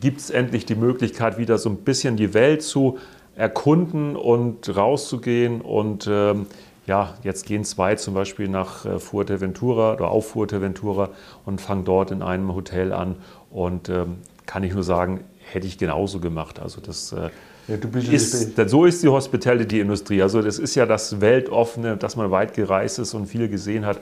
gibt 0.00 0.20
es 0.20 0.30
endlich 0.30 0.66
die 0.66 0.74
Möglichkeit, 0.74 1.38
wieder 1.38 1.58
so 1.58 1.70
ein 1.70 1.76
bisschen 1.78 2.16
die 2.16 2.34
Welt 2.34 2.62
zu 2.62 2.98
erkunden 3.36 4.16
und 4.16 4.74
rauszugehen. 4.74 5.60
Und 5.60 6.06
ähm, 6.10 6.46
ja, 6.86 7.14
jetzt 7.22 7.46
gehen 7.46 7.64
zwei 7.64 7.94
zum 7.94 8.14
Beispiel 8.14 8.48
nach 8.48 8.84
äh, 8.84 8.98
Fuerteventura 8.98 9.94
oder 9.94 10.08
auf 10.08 10.28
Fuerteventura 10.28 11.10
und 11.44 11.60
fangen 11.60 11.84
dort 11.84 12.10
in 12.10 12.22
einem 12.22 12.54
Hotel 12.54 12.92
an. 12.92 13.16
Und 13.50 13.88
ähm, 13.88 14.16
kann 14.46 14.62
ich 14.64 14.74
nur 14.74 14.82
sagen, 14.82 15.24
hätte 15.38 15.66
ich 15.66 15.78
genauso 15.78 16.20
gemacht. 16.20 16.60
Also 16.60 16.80
das 16.80 17.12
äh, 17.12 17.30
ja, 17.68 17.76
ist, 18.12 18.68
so 18.68 18.84
ist 18.84 19.02
die 19.02 19.08
Hospitality-Industrie. 19.08 20.20
Also 20.20 20.42
das 20.42 20.58
ist 20.58 20.74
ja 20.74 20.84
das 20.84 21.20
Weltoffene, 21.20 21.96
dass 21.96 22.16
man 22.16 22.30
weit 22.30 22.54
gereist 22.54 22.98
ist 22.98 23.14
und 23.14 23.26
viel 23.26 23.48
gesehen 23.48 23.86
hat 23.86 24.00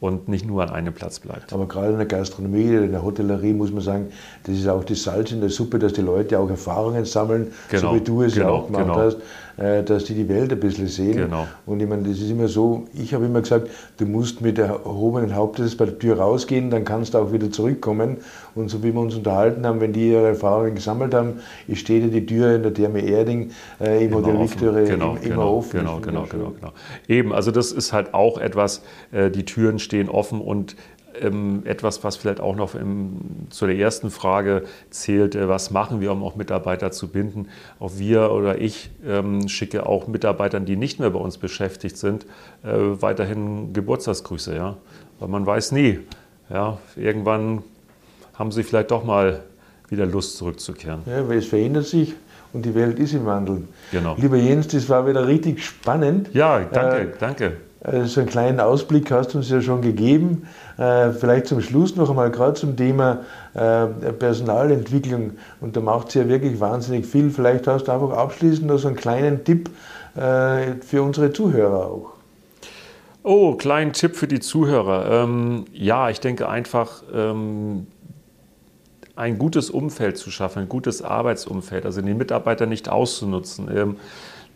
und 0.00 0.28
nicht 0.28 0.46
nur 0.46 0.62
an 0.62 0.70
einem 0.70 0.94
Platz 0.94 1.20
bleibt. 1.20 1.52
Aber 1.52 1.68
gerade 1.68 1.92
in 1.92 1.98
der 1.98 2.06
Gastronomie, 2.06 2.74
in 2.74 2.92
der 2.92 3.02
Hotellerie 3.02 3.52
muss 3.52 3.70
man 3.70 3.82
sagen, 3.82 4.08
das 4.44 4.56
ist 4.56 4.66
auch 4.66 4.82
das 4.82 5.02
Salz 5.02 5.30
in 5.30 5.40
der 5.40 5.50
Suppe, 5.50 5.78
dass 5.78 5.92
die 5.92 6.00
Leute 6.00 6.38
auch 6.38 6.48
Erfahrungen 6.48 7.04
sammeln, 7.04 7.52
genau, 7.68 7.90
so 7.90 7.94
wie 7.94 8.00
du 8.00 8.22
es 8.22 8.34
genau, 8.34 8.46
ja 8.46 8.52
auch 8.52 8.66
gemacht 8.66 8.84
genau. 8.84 8.96
hast, 8.96 9.18
dass 9.60 10.04
die 10.04 10.14
die 10.14 10.28
Welt 10.28 10.50
ein 10.52 10.58
bisschen 10.58 10.88
sehen. 10.88 11.16
Genau. 11.16 11.46
Und 11.66 11.80
ich 11.80 11.88
meine, 11.88 12.04
das 12.04 12.18
ist 12.18 12.30
immer 12.30 12.48
so, 12.48 12.86
ich 12.94 13.12
habe 13.12 13.26
immer 13.26 13.42
gesagt, 13.42 13.68
du 13.98 14.06
musst 14.06 14.40
mit 14.40 14.58
erhobenen 14.58 15.34
Hauptes 15.34 15.76
bei 15.76 15.84
der 15.84 15.98
Tür 15.98 16.18
rausgehen, 16.18 16.70
dann 16.70 16.84
kannst 16.84 17.12
du 17.12 17.18
auch 17.18 17.30
wieder 17.30 17.50
zurückkommen. 17.50 18.18
Und 18.54 18.70
so 18.70 18.82
wie 18.82 18.94
wir 18.94 19.00
uns 19.00 19.14
unterhalten 19.14 19.66
haben, 19.66 19.80
wenn 19.80 19.92
die 19.92 20.10
ihre 20.12 20.28
Erfahrungen 20.28 20.74
gesammelt 20.74 21.12
haben, 21.12 21.40
steht 21.74 22.04
ja 22.04 22.08
die 22.08 22.24
Tür 22.24 22.54
in 22.54 22.62
der 22.62 22.72
Therme 22.72 23.00
Erding 23.00 23.50
äh, 23.80 24.04
im 24.04 24.14
Hotel 24.14 24.40
Victoria 24.40 24.84
genau, 24.84 25.16
immer 25.16 25.20
genau, 25.20 25.56
offen. 25.58 25.80
Genau, 25.80 26.00
genau, 26.00 26.26
genau, 26.30 26.50
genau. 26.58 26.72
Eben, 27.06 27.32
also 27.32 27.50
das 27.50 27.70
ist 27.70 27.92
halt 27.92 28.14
auch 28.14 28.38
etwas, 28.38 28.82
äh, 29.12 29.30
die 29.30 29.44
Türen 29.44 29.78
stehen 29.78 30.08
offen 30.08 30.40
und 30.40 30.74
etwas, 31.64 32.02
was 32.04 32.16
vielleicht 32.16 32.40
auch 32.40 32.56
noch 32.56 32.74
im, 32.74 33.18
zu 33.50 33.66
der 33.66 33.76
ersten 33.76 34.10
Frage 34.10 34.64
zählt, 34.90 35.34
äh, 35.34 35.48
was 35.48 35.70
machen 35.70 36.00
wir, 36.00 36.12
um 36.12 36.22
auch 36.22 36.36
Mitarbeiter 36.36 36.90
zu 36.90 37.08
binden. 37.08 37.48
Auch 37.78 37.92
wir 37.96 38.32
oder 38.32 38.60
ich 38.60 38.90
ähm, 39.06 39.48
schicke 39.48 39.86
auch 39.86 40.06
Mitarbeitern, 40.08 40.64
die 40.64 40.76
nicht 40.76 41.00
mehr 41.00 41.10
bei 41.10 41.18
uns 41.18 41.38
beschäftigt 41.38 41.96
sind, 41.96 42.24
äh, 42.62 42.68
weiterhin 42.72 43.72
Geburtstagsgrüße, 43.72 44.54
ja, 44.54 44.76
weil 45.18 45.28
man 45.28 45.46
weiß 45.46 45.72
nie, 45.72 46.00
ja, 46.48 46.78
irgendwann 46.96 47.62
haben 48.34 48.52
sie 48.52 48.62
vielleicht 48.62 48.90
doch 48.90 49.04
mal 49.04 49.42
wieder 49.88 50.06
Lust 50.06 50.36
zurückzukehren. 50.36 51.02
Ja, 51.06 51.28
weil 51.28 51.38
es 51.38 51.46
verändert 51.46 51.86
sich 51.86 52.14
und 52.52 52.64
die 52.64 52.74
Welt 52.74 52.98
ist 52.98 53.12
im 53.12 53.26
Wandel. 53.26 53.64
Genau. 53.92 54.16
Lieber 54.16 54.36
Jens, 54.36 54.68
das 54.68 54.88
war 54.88 55.06
wieder 55.06 55.26
richtig 55.26 55.64
spannend. 55.64 56.30
Ja, 56.32 56.60
danke, 56.60 57.00
äh, 57.00 57.08
danke. 57.18 57.56
Äh, 57.84 58.04
so 58.04 58.20
einen 58.20 58.28
kleinen 58.28 58.60
Ausblick 58.60 59.10
hast 59.10 59.34
du 59.34 59.38
uns 59.38 59.50
ja 59.50 59.60
schon 59.60 59.82
gegeben. 59.82 60.46
Äh, 60.76 61.10
vielleicht 61.10 61.46
zum 61.46 61.60
Schluss 61.60 61.96
noch 61.96 62.10
einmal 62.10 62.30
gerade 62.30 62.54
zum 62.54 62.76
Thema 62.76 63.20
äh, 63.54 63.86
Personalentwicklung. 64.12 65.32
Und 65.60 65.76
da 65.76 65.80
macht 65.80 66.08
es 66.08 66.14
ja 66.14 66.28
wirklich 66.28 66.60
wahnsinnig 66.60 67.06
viel. 67.06 67.30
Vielleicht 67.30 67.66
hast 67.66 67.84
du 67.84 67.92
einfach 67.92 68.16
abschließend 68.16 68.66
noch 68.66 68.78
so 68.78 68.88
einen 68.88 68.96
kleinen 68.96 69.44
Tipp 69.44 69.70
für 70.12 71.02
unsere 71.04 71.32
Zuhörer 71.32 71.86
auch. 71.86 72.14
Oh, 73.22 73.54
kleinen 73.54 73.92
Tipp 73.92 74.16
für 74.16 74.26
die 74.26 74.40
Zuhörer. 74.40 75.22
Ähm, 75.22 75.66
ja, 75.72 76.10
ich 76.10 76.18
denke 76.18 76.48
einfach, 76.48 77.04
ähm, 77.14 77.86
ein 79.14 79.38
gutes 79.38 79.70
Umfeld 79.70 80.16
zu 80.16 80.30
schaffen, 80.30 80.62
ein 80.62 80.68
gutes 80.68 81.02
Arbeitsumfeld, 81.02 81.84
also 81.84 82.00
den 82.00 82.16
Mitarbeiter 82.16 82.64
nicht 82.66 82.88
auszunutzen. 82.88 83.68
Ähm, 83.72 83.96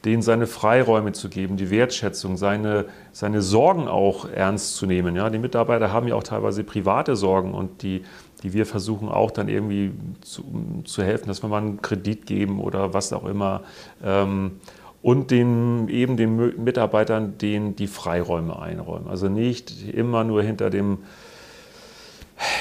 denen 0.04 0.22
seine 0.22 0.46
Freiräume 0.46 1.12
zu 1.12 1.28
geben, 1.28 1.56
die 1.56 1.70
Wertschätzung, 1.70 2.36
seine, 2.36 2.86
seine 3.12 3.40
Sorgen 3.42 3.88
auch 3.88 4.28
ernst 4.28 4.76
zu 4.76 4.86
nehmen. 4.86 5.16
Ja, 5.16 5.30
die 5.30 5.38
Mitarbeiter 5.38 5.92
haben 5.92 6.08
ja 6.08 6.14
auch 6.14 6.22
teilweise 6.22 6.64
private 6.64 7.16
Sorgen 7.16 7.54
und 7.54 7.82
die, 7.82 8.02
die 8.42 8.52
wir 8.52 8.66
versuchen 8.66 9.08
auch 9.08 9.30
dann 9.30 9.48
irgendwie 9.48 9.92
zu, 10.20 10.44
zu 10.84 11.02
helfen, 11.02 11.28
dass 11.28 11.42
wir 11.42 11.48
mal 11.48 11.62
einen 11.62 11.80
Kredit 11.80 12.26
geben 12.26 12.60
oder 12.60 12.92
was 12.92 13.12
auch 13.12 13.24
immer. 13.24 13.62
Ähm, 14.04 14.60
und 15.00 15.30
den, 15.30 15.88
eben 15.88 16.16
den 16.16 16.64
Mitarbeitern 16.64 17.36
denen 17.38 17.76
die 17.76 17.86
Freiräume 17.86 18.58
einräumen. 18.58 19.08
Also 19.08 19.28
nicht 19.28 19.88
immer 19.92 20.24
nur 20.24 20.42
hinter 20.42 20.70
dem 20.70 20.98